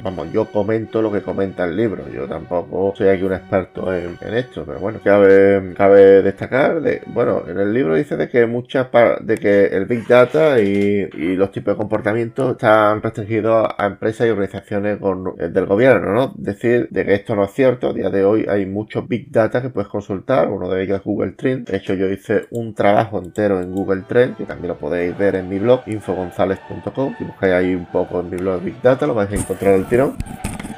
vamos, 0.03 0.31
yo 0.33 0.47
comento 0.47 1.01
lo 1.01 1.11
que 1.11 1.23
comenta 1.23 1.65
el 1.65 1.77
libro, 1.77 2.05
yo 2.13 2.27
tampoco 2.27 2.95
soy 2.97 3.09
aquí 3.09 3.23
un 3.23 3.33
experto 3.33 3.95
en, 3.95 4.17
esto, 4.21 4.65
pero 4.67 4.79
bueno, 4.79 5.01
cabe, 5.03 5.73
cabe 5.75 6.06
destacar, 6.23 6.81
de, 6.81 7.03
bueno, 7.07 7.43
en 7.47 7.59
el 7.59 7.73
libro 7.73 7.95
dice 7.95 8.17
de 8.17 8.29
que 8.29 8.47
muchas, 8.47 8.89
de 9.21 9.37
que 9.37 9.67
el 9.67 9.87
Big 9.87 10.07
Data 10.07 10.61
y, 10.61 11.07
los 11.37 11.51
tipos 11.51 11.75
de 11.75 11.79
comportamiento 11.79 12.53
están 12.53 13.03
restringido 13.03 13.69
a 13.81 13.87
empresas 13.87 14.27
y 14.27 14.31
organizaciones 14.31 14.99
eh, 15.39 15.49
del 15.49 15.67
gobierno, 15.67 16.13
¿no? 16.13 16.33
Decir 16.37 16.89
de 16.91 17.05
que 17.05 17.15
esto 17.15 17.37
no 17.37 17.45
es 17.45 17.53
cierto, 17.53 17.91
a 17.91 17.93
día 17.93 18.11
de 18.11 18.25
hoy 18.25 18.47
hay 18.49 18.67
muchos 18.67 19.07
big 19.07 19.31
data 19.31 19.61
que 19.61 19.71
puedes 19.71 19.89
consultar, 19.89 20.49
uno 20.49 20.69
de 20.69 20.83
ellos 20.83 20.99
es 20.99 21.05
Google 21.05 21.33
Trend, 21.33 21.69
de 21.69 21.77
hecho 21.77 21.95
yo 21.95 22.09
hice 22.09 22.47
un 22.51 22.75
trabajo 22.75 23.19
entero 23.19 23.61
en 23.61 23.73
Google 23.73 24.03
Trend, 24.09 24.37
que 24.37 24.45
también 24.45 24.69
lo 24.69 24.79
podéis 24.79 25.17
ver 25.17 25.37
en 25.37 25.49
mi 25.49 25.59
blog, 25.59 25.83
infogonzales.com, 25.87 27.15
si 27.19 27.25
buscáis 27.25 27.53
ahí 27.53 27.75
un 27.75 27.87
poco 27.87 28.21
en 28.21 28.31
mi 28.31 28.37
blog 28.37 28.63
big 28.63 28.81
data 28.83 29.07
lo 29.07 29.15
vais 29.15 29.31
a 29.31 29.35
encontrar 29.35 29.75
el 29.75 29.87
tirón. 29.87 30.17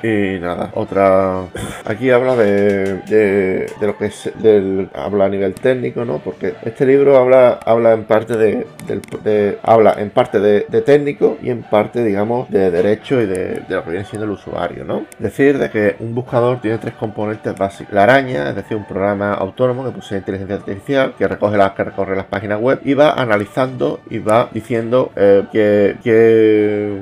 Y 0.02 0.38
nada, 0.38 0.70
otra. 0.74 1.44
Aquí 1.84 2.10
habla 2.10 2.36
de, 2.36 2.98
de, 3.02 3.66
lo 3.80 3.96
que 3.96 4.06
es. 4.06 4.30
Del, 4.38 4.88
habla 4.94 5.24
a 5.24 5.28
nivel 5.28 5.54
técnico, 5.54 6.04
¿no? 6.04 6.18
Porque 6.18 6.54
este 6.62 6.86
libro 6.86 7.16
habla, 7.16 7.58
habla 7.64 7.92
en 7.92 8.04
parte 8.04 8.36
de, 8.36 9.58
habla 9.62 9.96
en 9.98 10.10
parte 10.10 10.38
de, 10.40 10.60
técnico 10.82 11.38
y 11.42 11.50
en 11.50 11.62
parte, 11.62 12.04
digamos, 12.04 12.48
de 12.50 12.70
derecho 12.70 13.20
y 13.20 13.26
de, 13.26 13.62
lo 13.68 13.84
que 13.84 13.90
viene 13.90 14.04
siendo 14.04 14.24
el 14.24 14.32
usuario, 14.32 14.84
¿no? 14.84 15.06
Decir 15.18 15.58
de 15.58 15.70
que 15.70 15.96
un 15.98 16.14
buscador 16.14 16.60
tiene 16.60 16.78
tres 16.78 16.94
componentes 16.94 17.56
básicos. 17.56 17.92
La 17.92 18.04
araña, 18.04 18.50
es 18.50 18.56
decir, 18.56 18.76
un 18.76 18.86
programa 18.86 19.34
autónomo 19.34 19.84
que 19.84 19.90
posee 19.90 20.18
inteligencia 20.18 20.56
artificial, 20.56 21.14
que 21.18 21.26
recoge 21.26 21.56
las, 21.56 21.72
que 21.72 21.84
recorre 21.84 22.16
las 22.16 22.26
páginas 22.26 22.60
web 22.60 22.80
y 22.84 22.94
va 22.94 23.12
analizando 23.12 24.00
y 24.10 24.18
va 24.18 24.48
diciendo 24.52 25.10
eh, 25.16 25.44
que, 25.52 25.96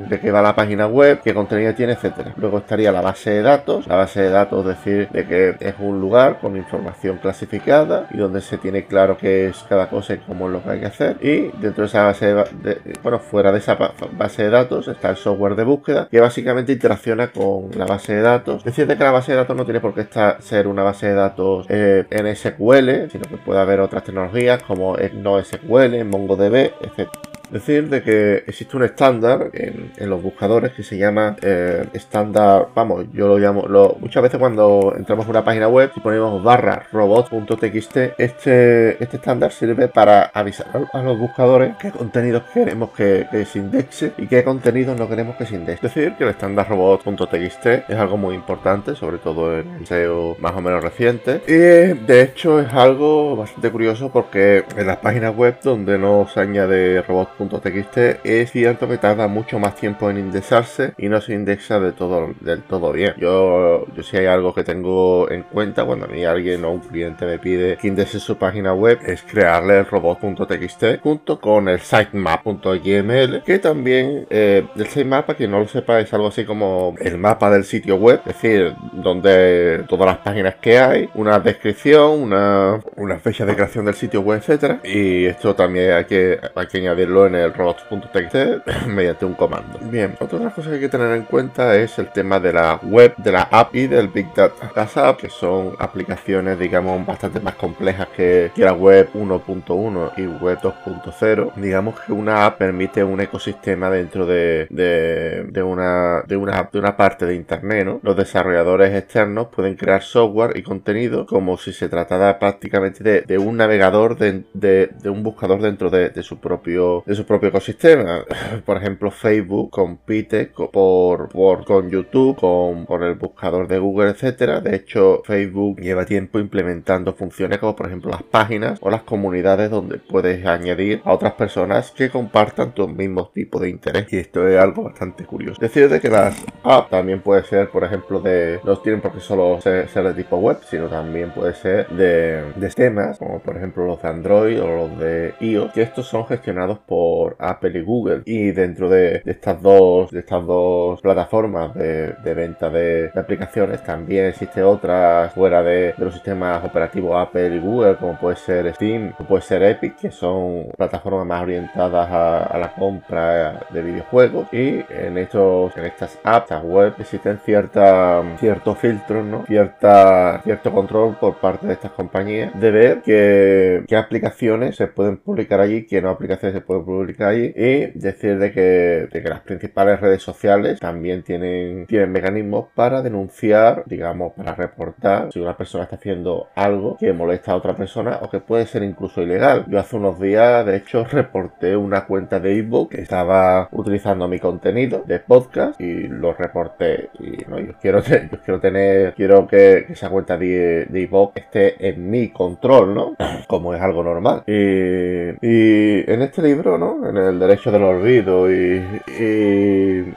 de 0.08 0.20
qué 0.20 0.30
va 0.30 0.42
la 0.42 0.54
página 0.54 0.86
web, 0.86 1.20
qué 1.22 1.34
contenido 1.34 1.74
tiene, 1.74 1.92
etcétera. 1.92 2.32
Luego 2.36 2.58
estaría 2.58 2.85
la 2.92 3.00
base 3.00 3.30
de 3.30 3.42
datos. 3.42 3.86
La 3.86 3.96
base 3.96 4.22
de 4.22 4.30
datos 4.30 4.64
decir 4.64 5.08
de 5.10 5.26
que 5.26 5.56
es 5.60 5.74
un 5.78 6.00
lugar 6.00 6.38
con 6.40 6.56
información 6.56 7.18
clasificada 7.18 8.08
y 8.12 8.18
donde 8.18 8.40
se 8.40 8.58
tiene 8.58 8.86
claro 8.86 9.16
qué 9.16 9.48
es 9.48 9.64
cada 9.68 9.88
cosa 9.88 10.14
y 10.14 10.18
cómo 10.18 10.46
es 10.46 10.52
lo 10.52 10.62
que 10.62 10.70
hay 10.70 10.80
que 10.80 10.86
hacer. 10.86 11.16
Y 11.20 11.48
dentro 11.58 11.82
de 11.82 11.86
esa 11.86 12.04
base 12.04 12.34
de, 12.34 12.98
bueno, 13.02 13.18
fuera 13.18 13.52
de 13.52 13.58
esa 13.58 13.76
base 14.12 14.44
de 14.44 14.50
datos 14.50 14.88
está 14.88 15.10
el 15.10 15.16
software 15.16 15.56
de 15.56 15.64
búsqueda 15.64 16.08
que 16.10 16.20
básicamente 16.20 16.72
interacciona 16.72 17.28
con 17.28 17.70
la 17.76 17.86
base 17.86 18.14
de 18.14 18.22
datos. 18.22 18.64
Decir 18.64 18.86
que 18.86 19.04
la 19.04 19.10
base 19.10 19.32
de 19.32 19.38
datos 19.38 19.56
no 19.56 19.64
tiene 19.64 19.80
por 19.80 19.94
qué 19.94 20.02
estar, 20.02 20.40
ser 20.42 20.66
una 20.66 20.82
base 20.82 21.08
de 21.08 21.14
datos 21.14 21.66
eh, 21.68 22.04
en 22.10 22.34
SQL, 22.34 23.10
sino 23.10 23.24
que 23.28 23.36
puede 23.44 23.60
haber 23.60 23.80
otras 23.80 24.04
tecnologías 24.04 24.62
como 24.62 24.96
NoSQL, 24.96 26.04
MongoDB, 26.04 26.72
etc. 26.80 27.08
Decir 27.50 27.88
de 27.88 28.02
que 28.02 28.44
existe 28.46 28.76
un 28.76 28.82
estándar 28.82 29.50
en, 29.52 30.08
los 30.08 30.22
buscadores 30.22 30.72
que 30.72 30.82
se 30.82 30.98
llama 30.98 31.36
eh, 31.42 31.84
estándar, 31.92 32.68
vamos, 32.74 33.06
yo 33.12 33.28
lo 33.28 33.38
llamo, 33.38 33.66
lo, 33.66 33.96
muchas 34.00 34.22
veces 34.22 34.38
cuando 34.38 34.94
entramos 34.96 35.26
a 35.26 35.30
una 35.30 35.44
página 35.44 35.68
web 35.68 35.90
y 35.96 36.00
ponemos 36.00 36.42
barra 36.42 36.86
robot.txt, 36.92 37.96
este, 38.18 39.02
este 39.02 39.16
estándar 39.16 39.52
sirve 39.52 39.88
para 39.88 40.24
avisar 40.24 40.66
a, 40.92 41.02
los 41.02 41.18
buscadores 41.18 41.76
qué 41.80 41.90
contenidos 41.90 42.42
queremos 42.52 42.90
que, 42.90 43.26
se 43.46 43.58
indexe 43.58 44.12
y 44.18 44.26
qué 44.26 44.42
contenidos 44.42 44.98
no 44.98 45.08
queremos 45.08 45.36
que 45.36 45.46
se 45.46 45.54
indexe. 45.54 45.86
Es 45.86 45.94
decir, 45.94 46.14
que 46.16 46.24
el 46.24 46.30
estándar 46.30 46.68
robot.txt 46.68 47.66
es 47.88 47.96
algo 47.96 48.16
muy 48.16 48.34
importante, 48.34 48.94
sobre 48.96 49.18
todo 49.18 49.58
en 49.58 49.68
el 49.76 49.86
SEO 49.86 50.36
más 50.40 50.52
o 50.54 50.60
menos 50.60 50.82
reciente. 50.82 51.42
Y 51.46 51.52
de 51.52 52.22
hecho 52.22 52.60
es 52.60 52.72
algo 52.72 53.36
bastante 53.36 53.70
curioso 53.70 54.10
porque 54.10 54.64
en 54.76 54.86
las 54.86 54.98
páginas 54.98 55.34
web 55.36 55.58
donde 55.62 55.98
no 55.98 56.26
se 56.32 56.40
añade 56.40 57.02
robot 57.02 57.35
robots.txt 57.38 58.24
es 58.24 58.50
cierto 58.50 58.88
que 58.88 58.98
tarda 58.98 59.28
mucho 59.28 59.58
más 59.58 59.76
tiempo 59.76 60.10
en 60.10 60.18
indexarse 60.18 60.94
y 60.98 61.08
no 61.08 61.20
se 61.20 61.34
indexa 61.34 61.80
de 61.80 61.92
todo, 61.92 62.34
del 62.40 62.62
todo 62.62 62.92
bien. 62.92 63.14
Yo, 63.18 63.86
yo 63.94 64.02
si 64.02 64.16
hay 64.16 64.26
algo 64.26 64.54
que 64.54 64.64
tengo 64.64 65.30
en 65.30 65.42
cuenta 65.42 65.84
cuando 65.84 66.06
a 66.06 66.08
mí 66.08 66.24
alguien 66.24 66.64
o 66.64 66.72
un 66.72 66.80
cliente 66.80 67.26
me 67.26 67.38
pide 67.38 67.76
que 67.76 67.88
indexe 67.88 68.20
su 68.20 68.36
página 68.36 68.74
web 68.74 68.98
es 69.06 69.22
crearle 69.22 69.78
el 69.78 69.86
robot.txt 69.86 71.00
junto 71.02 71.40
con 71.40 71.68
el 71.68 71.80
sitemap.yml 71.80 73.42
que 73.44 73.58
también 73.58 74.26
eh, 74.30 74.66
el 74.76 74.86
sitemap 74.86 75.26
para 75.26 75.36
quien 75.36 75.50
no 75.50 75.58
lo 75.58 75.68
sepa 75.68 76.00
es 76.00 76.12
algo 76.12 76.28
así 76.28 76.44
como 76.44 76.94
el 77.00 77.18
mapa 77.18 77.50
del 77.50 77.64
sitio 77.64 77.96
web, 77.96 78.20
es 78.26 78.34
decir, 78.34 78.74
donde 78.92 79.84
todas 79.88 80.06
las 80.06 80.18
páginas 80.18 80.56
que 80.56 80.78
hay, 80.78 81.08
una 81.14 81.38
descripción, 81.40 82.20
una, 82.20 82.80
una 82.96 83.18
fecha 83.18 83.44
de 83.44 83.54
creación 83.54 83.84
del 83.84 83.94
sitio 83.94 84.20
web, 84.20 84.38
etcétera. 84.38 84.80
Y 84.84 85.26
esto 85.26 85.54
también 85.54 85.92
hay 85.92 86.04
que, 86.04 86.38
hay 86.54 86.66
que 86.66 86.78
añadirlo 86.78 87.25
en 87.26 87.34
el 87.34 87.52
robots.txt 87.52 88.86
mediante 88.86 89.24
un 89.24 89.34
comando. 89.34 89.78
Bien, 89.82 90.16
otra 90.20 90.50
cosa 90.50 90.68
que 90.68 90.76
hay 90.76 90.80
que 90.80 90.88
tener 90.88 91.12
en 91.16 91.24
cuenta 91.24 91.76
es 91.76 91.98
el 91.98 92.08
tema 92.12 92.40
de 92.40 92.52
la 92.52 92.80
web, 92.82 93.14
de 93.16 93.32
la 93.32 93.42
app 93.42 93.74
y 93.74 93.86
del 93.86 94.08
Big 94.08 94.32
Data. 94.34 94.70
Las 94.74 94.96
apps, 94.96 95.22
que 95.22 95.30
son 95.30 95.74
aplicaciones, 95.78 96.58
digamos, 96.58 97.04
bastante 97.06 97.40
más 97.40 97.54
complejas 97.54 98.08
que, 98.16 98.50
la 98.56 98.72
web 98.72 99.10
1.1 99.14 100.12
y 100.16 100.26
web 100.26 100.58
2.0, 100.60 101.54
digamos 101.56 102.00
que 102.00 102.12
una 102.12 102.46
app 102.46 102.58
permite 102.58 103.04
un 103.04 103.20
ecosistema 103.20 103.90
dentro 103.90 104.26
de, 104.26 104.66
de, 104.70 105.62
una, 105.62 106.22
de, 106.26 106.36
una, 106.36 106.68
de 106.72 106.78
una 106.78 106.96
parte 106.96 107.26
de 107.26 107.34
Internet. 107.34 108.00
Los 108.02 108.16
desarrolladores 108.16 108.94
externos 108.94 109.48
pueden 109.48 109.76
crear 109.76 110.02
software 110.02 110.56
y 110.56 110.62
contenido 110.62 111.26
como 111.26 111.56
si 111.58 111.72
se 111.72 111.88
tratara 111.88 112.38
prácticamente 112.38 113.22
de, 113.22 113.38
un 113.38 113.56
navegador, 113.56 114.16
de, 114.16 114.44
de, 114.52 115.10
un 115.10 115.22
buscador 115.22 115.60
dentro 115.60 115.90
de, 115.90 116.22
su 116.22 116.38
propio, 116.38 117.02
de 117.06 117.14
su 117.16 117.24
propio 117.24 117.48
ecosistema. 117.48 118.24
Por 118.64 118.76
ejemplo, 118.76 119.10
Facebook 119.10 119.70
compite 119.70 120.46
por, 120.46 121.28
por, 121.28 121.64
con 121.64 121.90
YouTube, 121.90 122.36
con, 122.36 122.86
con 122.86 123.02
el 123.02 123.14
buscador 123.14 123.68
de 123.68 123.78
Google, 123.78 124.10
etcétera. 124.10 124.60
De 124.60 124.76
hecho, 124.76 125.22
Facebook 125.24 125.80
lleva 125.80 126.04
tiempo 126.04 126.38
implementando 126.38 127.14
funciones 127.14 127.58
como 127.58 127.76
por 127.76 127.86
ejemplo 127.86 128.10
las 128.10 128.22
páginas 128.22 128.78
o 128.82 128.90
las 128.90 129.02
comunidades 129.02 129.70
donde 129.70 129.98
puedes 129.98 130.44
añadir 130.46 131.00
a 131.04 131.12
otras 131.12 131.32
personas 131.32 131.90
que 131.90 132.10
compartan 132.10 132.72
tu 132.72 132.88
mismo 132.88 133.30
tipo 133.32 133.58
de 133.58 133.70
interés. 133.70 134.12
Y 134.12 134.18
esto 134.18 134.46
es 134.46 134.58
algo 134.58 134.84
bastante 134.84 135.24
curioso. 135.24 135.60
Decir 135.60 135.88
de 135.88 136.00
que 136.00 136.08
las 136.08 136.44
apps 136.62 136.90
también 136.90 137.20
puede 137.20 137.44
ser, 137.44 137.68
por 137.70 137.84
ejemplo, 137.84 138.20
de 138.20 138.60
no 138.64 138.76
tienen 138.78 139.00
por 139.00 139.12
qué 139.12 139.20
solo 139.20 139.60
ser, 139.60 139.88
de 139.88 140.14
tipo 140.14 140.36
web, 140.36 140.58
sino 140.68 140.88
también 140.88 141.30
puede 141.30 141.54
ser 141.54 141.88
de, 141.88 142.52
de 142.54 142.68
temas, 142.70 143.18
como 143.18 143.40
por 143.40 143.56
ejemplo 143.56 143.86
los 143.86 144.02
de 144.02 144.08
Android 144.08 144.62
o 144.62 144.66
los 144.66 144.98
de 144.98 145.34
iOS, 145.40 145.72
que 145.72 145.82
estos 145.82 146.06
son 146.06 146.26
gestionados 146.26 146.78
por 146.78 147.05
Apple 147.38 147.78
y 147.78 147.82
Google. 147.82 148.22
Y 148.24 148.50
dentro 148.52 148.88
de, 148.88 149.22
estas 149.24 149.60
dos, 149.62 150.10
de 150.10 150.20
estas 150.20 150.44
dos 150.46 151.00
plataformas 151.00 151.74
de, 151.74 152.34
venta 152.34 152.70
de, 152.70 153.10
aplicaciones 153.14 153.82
también 153.82 154.26
existe 154.26 154.62
otras 154.62 155.32
fuera 155.32 155.62
de, 155.62 155.94
los 155.98 156.14
sistemas 156.14 156.64
operativos 156.64 157.16
Apple 157.16 157.56
y 157.56 157.58
Google, 157.58 157.96
como 157.96 158.18
puede 158.18 158.36
ser 158.36 158.72
Steam, 158.74 159.12
o 159.18 159.24
puede 159.24 159.42
ser 159.42 159.62
Epic, 159.62 159.96
que 159.96 160.10
son 160.10 160.66
plataformas 160.76 161.26
más 161.26 161.42
orientadas 161.42 162.08
a, 162.10 162.58
la 162.58 162.72
compra 162.74 163.66
de 163.70 163.82
videojuegos. 163.82 164.48
Y 164.52 164.84
en 164.88 165.18
estos, 165.18 165.76
en 165.76 165.84
estas 165.84 166.18
apps, 166.24 166.52
web, 166.62 166.94
existen 166.98 167.38
cierta, 167.44 168.22
ciertos 168.38 168.78
filtros, 168.78 169.24
¿no? 169.24 169.44
Cierta, 169.46 170.40
cierto 170.44 170.72
control 170.72 171.16
por 171.20 171.36
parte 171.36 171.66
de 171.66 171.74
estas 171.74 171.92
compañías 171.92 172.58
de 172.58 172.70
ver 172.70 173.02
qué 173.02 173.96
aplicaciones 173.96 174.76
se 174.76 174.86
pueden 174.86 175.18
publicar 175.18 175.60
allí, 175.60 175.86
qué 175.86 176.00
no 176.00 176.10
aplicaciones 176.10 176.54
se 176.54 176.60
pueden 176.60 176.84
publicar 176.84 176.95
allí, 177.20 177.52
y 177.56 177.86
decir 177.98 178.38
de 178.38 178.52
que, 178.52 179.08
de 179.12 179.22
que 179.22 179.28
las 179.28 179.40
principales 179.40 180.00
redes 180.00 180.22
sociales 180.22 180.78
también 180.80 181.22
tienen, 181.22 181.86
tienen 181.86 182.12
mecanismos 182.12 182.66
para 182.74 183.02
denunciar, 183.02 183.84
digamos, 183.86 184.32
para 184.34 184.54
reportar 184.54 185.32
si 185.32 185.40
una 185.40 185.56
persona 185.56 185.84
está 185.84 185.96
haciendo 185.96 186.48
algo 186.54 186.96
que 186.98 187.12
molesta 187.12 187.52
a 187.52 187.56
otra 187.56 187.74
persona 187.74 188.18
o 188.22 188.30
que 188.30 188.40
puede 188.40 188.66
ser 188.66 188.82
incluso 188.82 189.22
ilegal. 189.22 189.64
Yo 189.68 189.78
hace 189.78 189.96
unos 189.96 190.20
días, 190.20 190.64
de 190.66 190.76
hecho, 190.76 191.04
reporté 191.04 191.76
una 191.76 192.06
cuenta 192.06 192.40
de 192.40 192.58
ebook 192.58 192.90
que 192.90 193.00
estaba 193.00 193.68
utilizando 193.72 194.28
mi 194.28 194.38
contenido 194.38 195.02
de 195.06 195.18
podcast 195.20 195.80
y 195.80 196.08
lo 196.08 196.34
reporté. 196.34 197.10
Y 197.18 197.48
no, 197.48 197.58
yo 197.58 197.72
quiero, 197.80 198.00
yo 198.02 198.40
quiero 198.44 198.60
tener, 198.60 199.14
quiero 199.14 199.46
que, 199.46 199.86
esa 199.88 200.10
cuenta 200.10 200.36
de, 200.36 200.86
de 200.86 201.06
esté 201.34 201.88
en 201.88 202.10
mi 202.10 202.28
control, 202.28 202.94
¿no? 202.94 203.16
Como 203.48 203.74
es 203.74 203.80
algo 203.80 204.02
normal. 204.02 204.42
Y, 204.46 206.10
en 206.10 206.22
este 206.22 206.42
libro, 206.42 206.78
¿no? 206.78 206.85
En 207.08 207.16
el 207.16 207.38
derecho 207.38 207.70
del 207.70 207.82
olvido 207.82 208.50
y, 208.50 208.82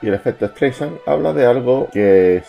el 0.01 0.13
efecto 0.13 0.47
Streisand, 0.47 0.97
habla 1.05 1.33
de 1.33 1.45
algo 1.45 1.87
que, 1.91 2.41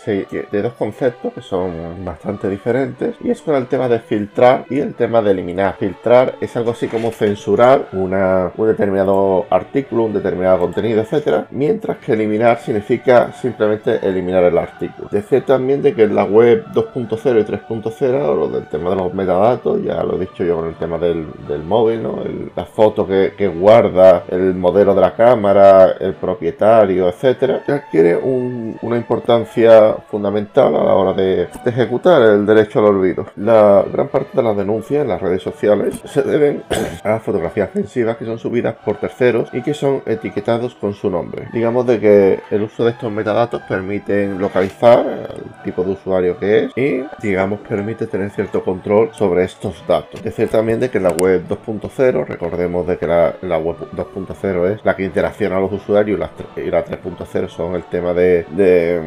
de 0.51 0.63
dos 0.63 0.75
conceptos 0.75 1.33
que 1.33 1.43
son 1.43 2.05
bastante 2.05 2.49
diferentes 2.49 3.15
y 3.23 3.31
es 3.31 3.43
con 3.43 3.55
el 3.55 3.67
tema 3.67 3.89
de 3.89 4.01
filtrar 4.01 4.65
y 4.71 4.79
el 4.79 4.95
tema 4.95 5.23
de 5.23 5.33
eliminar. 5.33 5.77
Filtrar 5.79 6.35
es 6.41 6.57
algo 6.57 6.73
así 6.73 6.89
como 6.89 7.11
censurar 7.11 7.89
una, 7.93 8.53
un 8.57 8.67
determinado 8.67 9.47
artículo, 9.51 10.05
un 10.05 10.13
determinado 10.13 10.59
contenido, 10.59 11.01
etcétera, 11.01 11.47
mientras 11.51 11.99
que 11.99 12.13
eliminar 12.13 12.59
significa 12.59 13.33
simplemente 13.33 14.01
eliminar 14.07 14.45
el 14.45 14.59
artículo. 14.59 15.09
Decir 15.11 15.45
también 15.45 15.83
de 15.83 15.95
que 15.95 16.05
en 16.05 16.15
la 16.15 16.25
web 16.25 16.65
2.0 16.73 17.41
y 17.41 17.45
3.0, 17.45 18.23
o 18.23 18.35
lo 18.35 18.49
del 18.49 18.67
tema 18.67 18.91
de 18.91 18.97
los 18.97 19.15
metadatos, 19.15 19.83
ya 19.83 20.03
lo 20.03 20.17
he 20.17 20.21
dicho 20.21 20.45
yo 20.45 20.57
con 20.57 20.69
el 20.69 20.75
tema 20.75 20.99
del, 20.99 21.27
móvil, 21.65 22.03
¿no? 22.03 22.19
la 22.57 22.65
foto 22.65 23.07
que, 23.07 23.49
guarda, 23.49 24.00
el 24.29 24.55
modelo 24.55 24.95
de 24.95 25.01
la 25.01 25.15
cámara, 25.15 25.93
el 25.99 26.15
propietario, 26.15 27.09
etcétera, 27.09 27.63
adquiere 27.67 28.17
una 28.17 28.97
importancia 28.97 29.95
fundamental 30.11 30.75
a 30.75 30.85
la 30.85 30.95
hora 30.95 31.13
de, 31.13 31.49
ejecutar 31.65 32.23
el 32.23 32.47
derecho 32.47 32.81
al 32.81 32.87
olvido. 32.87 33.27
La 33.37 33.85
gran 33.93 34.09
parte 34.09 34.37
de 34.37 34.43
las 34.43 34.57
denuncias 34.57 35.03
en 35.03 35.09
las 35.09 35.21
redes 35.21 35.43
sociales 35.43 36.01
se 36.05 36.23
deben 36.23 36.63
a 37.05 37.19
fotografías 37.21 37.69
ofensivas 37.71 38.17
que 38.17 38.25
son 38.25 38.39
subidas 38.39 38.75
por 38.85 38.97
terceros 38.97 39.49
y 39.53 39.63
que 39.63 39.75
son 39.75 40.03
etiquetados 40.07 40.75
con 40.75 40.95
su 40.95 41.11
nombre. 41.11 41.49
Digamos 41.53 41.87
de 41.87 42.01
que 42.01 42.41
el 42.51 42.63
uso 42.63 42.85
de 42.85 42.93
estos 42.93 43.11
metadatos 43.13 43.63
permiten 43.69 44.39
localizar 44.39 45.07
el 45.07 45.63
tipo 45.65 45.85
de 45.85 45.93
usuario 45.93 46.39
que 46.39 46.65
es 46.65 46.73
y 46.77 47.05
digamos 47.23 47.61
permite 47.61 48.07
tener 48.07 48.31
cierto 48.31 48.63
control 48.63 49.11
sobre 49.13 49.45
estos 49.45 49.85
datos. 49.87 50.23
Decir 50.23 50.49
también 50.49 50.81
de 50.81 50.91
que 50.91 51.01
la 51.01 51.11
web 51.11 51.45
2.0, 51.49 52.27
recordemos 52.27 52.87
de 52.87 52.99
que 52.99 53.07
la, 53.07 53.59
web 53.59 53.77
2.0 53.97 54.75
es 54.75 54.85
la 54.85 54.97
que 54.97 55.05
interacciona 55.05 55.57
a 55.57 55.61
los 55.61 55.73
usuarios 55.73 56.19
y 56.57 56.71
la, 56.71 56.85
3.0 56.85 57.49
son 57.49 57.75
el 57.75 57.85
tema 57.85 58.13
de, 58.13 58.45
de, 58.51 59.01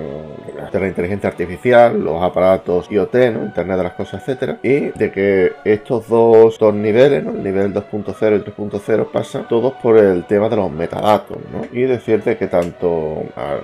de 0.72 0.80
la 0.80 0.88
inteligencia 0.88 1.30
artificial, 1.30 2.00
los 2.00 2.22
aparatos 2.22 2.90
IoT, 2.92 3.16
¿no? 3.34 3.46
Internet 3.46 3.78
de 3.78 3.84
las 3.84 3.94
cosas, 3.94 4.22
etcétera, 4.22 4.58
y 4.64 4.92
de 4.92 5.12
que 5.12 5.54
estos 5.64 6.08
dos, 6.08 6.58
dos 6.60 6.74
niveles, 6.74 7.26
el 7.26 7.44
nivel 7.44 7.74
2.0 7.74 8.40
y 8.40 8.52
3.0, 8.52 9.12
pasan 9.12 9.48
todos 9.48 9.74
por 9.74 9.98
el 9.98 10.26
tema 10.26 10.50
de 10.50 10.56
los 10.56 10.72
metadatos, 10.72 11.38
¿no? 11.52 11.66
y 11.72 11.84
decirte 11.84 12.38
que 12.38 12.48
tanto 12.48 13.24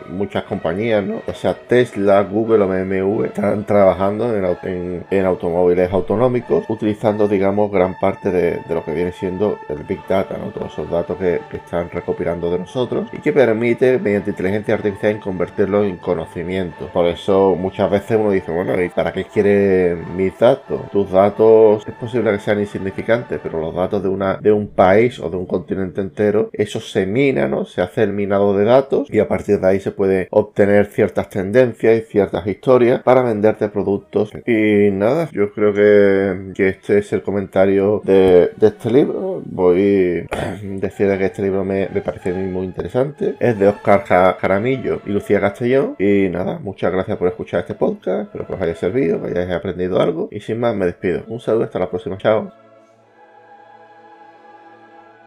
muchas 0.10 0.44
compañías, 0.44 1.04
¿no? 1.04 1.22
o 1.28 1.34
sea 1.34 1.54
Tesla, 1.54 2.22
Google 2.24 2.64
o 2.64 2.68
BMW, 2.68 3.26
están 3.26 3.64
trabajando 3.66 4.36
en, 4.36 5.06
en, 5.10 5.26
automóviles 5.26 5.92
autonómicos, 5.92 6.66
utilizando, 6.70 7.28
digamos, 7.28 7.72
gran 7.72 7.98
parte 8.00 8.32
de, 8.32 8.62
lo 8.70 8.84
que 8.84 8.94
viene 8.94 9.12
siendo 9.12 9.60
el 9.70 9.84
Big 9.84 10.02
Data, 10.08 10.38
¿no? 10.38 10.52
todos 10.52 10.74
esos 10.74 10.90
datos 10.90 11.18
que, 11.18 11.40
están 11.52 11.90
recopilando 11.90 12.52
de 12.52 12.60
nosotros 12.60 13.10
y 13.12 13.18
que 13.18 13.34
permite, 13.34 14.00
mediante 14.00 14.32
inteligencia 14.32 14.76
artificial, 14.76 15.20
convertirlo 15.20 15.84
en 15.84 15.98
conocimiento. 15.98 16.89
Por 16.94 17.06
eso 17.08 17.56
muchas 17.56 17.90
veces 17.90 18.18
uno 18.20 18.32
dice, 18.32 18.52
bueno, 18.52 18.82
¿y 18.82 18.90
para 18.90 19.12
qué 19.12 19.26
quiere 19.26 19.96
mis 20.16 20.38
datos. 20.38 20.82
Tus 20.92 21.12
datos 21.12 21.88
es 21.88 21.94
posible 21.96 22.32
que 22.32 22.40
sean 22.40 22.60
insignificantes, 22.60 23.40
pero 23.42 23.60
los 23.60 23.74
datos 23.74 24.02
de, 24.04 24.10
una, 24.10 24.38
de 24.38 24.52
un 24.52 24.68
país 24.68 25.20
o 25.20 25.30
de 25.30 25.38
un 25.38 25.46
continente 25.46 26.02
entero, 26.02 26.50
eso 26.54 26.80
se 26.80 27.06
mina, 27.06 27.48
¿no? 27.48 27.66
Se 27.66 27.82
hace 27.82 28.04
el 28.04 28.14
minado 28.14 28.58
de 28.58 28.66
datos 28.66 29.08
y 29.10 29.20
a 29.20 29.28
partir 29.28 29.60
de 29.60 29.68
ahí 29.68 29.80
se 29.80 29.92
puede 29.92 30.28
obtener 30.32 30.88
ciertas 30.88 31.30
tendencias 31.30 32.00
y 32.00 32.02
ciertas 32.02 32.46
historias 32.48 33.02
para 33.04 33.22
venderte 33.22 33.70
productos. 33.70 34.32
Y 34.46 34.92
nada, 34.92 35.30
yo 35.32 35.54
creo 35.54 35.74
que, 35.74 36.54
que 36.56 36.70
este 36.70 37.00
es 37.00 37.14
el 37.14 37.22
comentario 37.22 38.02
de, 38.04 38.52
este 38.62 38.92
libro. 38.92 39.42
Voy 39.46 40.28
a 40.32 40.58
decir 40.62 41.18
que 41.18 41.26
este 41.26 41.42
libro 41.42 41.64
me, 41.64 41.90
me 41.94 42.02
parece 42.02 42.34
muy 42.34 42.66
interesante. 42.66 43.36
Es 43.40 43.58
de 43.58 43.68
Oscar 43.68 44.04
Jaramillo 44.04 45.02
y 45.06 45.10
Lucía 45.10 45.40
Castellón. 45.40 45.96
Y 45.98 46.30
nada, 46.30 46.60
muchas 46.80 46.94
gracias 46.94 47.18
por 47.18 47.28
escuchar 47.28 47.60
este 47.60 47.76
podcast. 47.76 48.28
Espero 48.28 48.48
que 48.48 48.54
os 48.54 48.62
haya 48.62 48.74
servido, 48.74 49.22
que 49.22 49.32
hayáis 49.32 49.52
aprendido 49.52 50.00
algo. 50.00 50.30
Y 50.32 50.40
sin 50.40 50.62
más, 50.62 50.74
me 50.74 50.86
despido. 50.86 51.24
Un 51.28 51.42
saludo, 51.42 51.66
hasta 51.66 51.78
la 51.78 51.90
próxima. 51.90 52.18
Chao. 52.18 52.69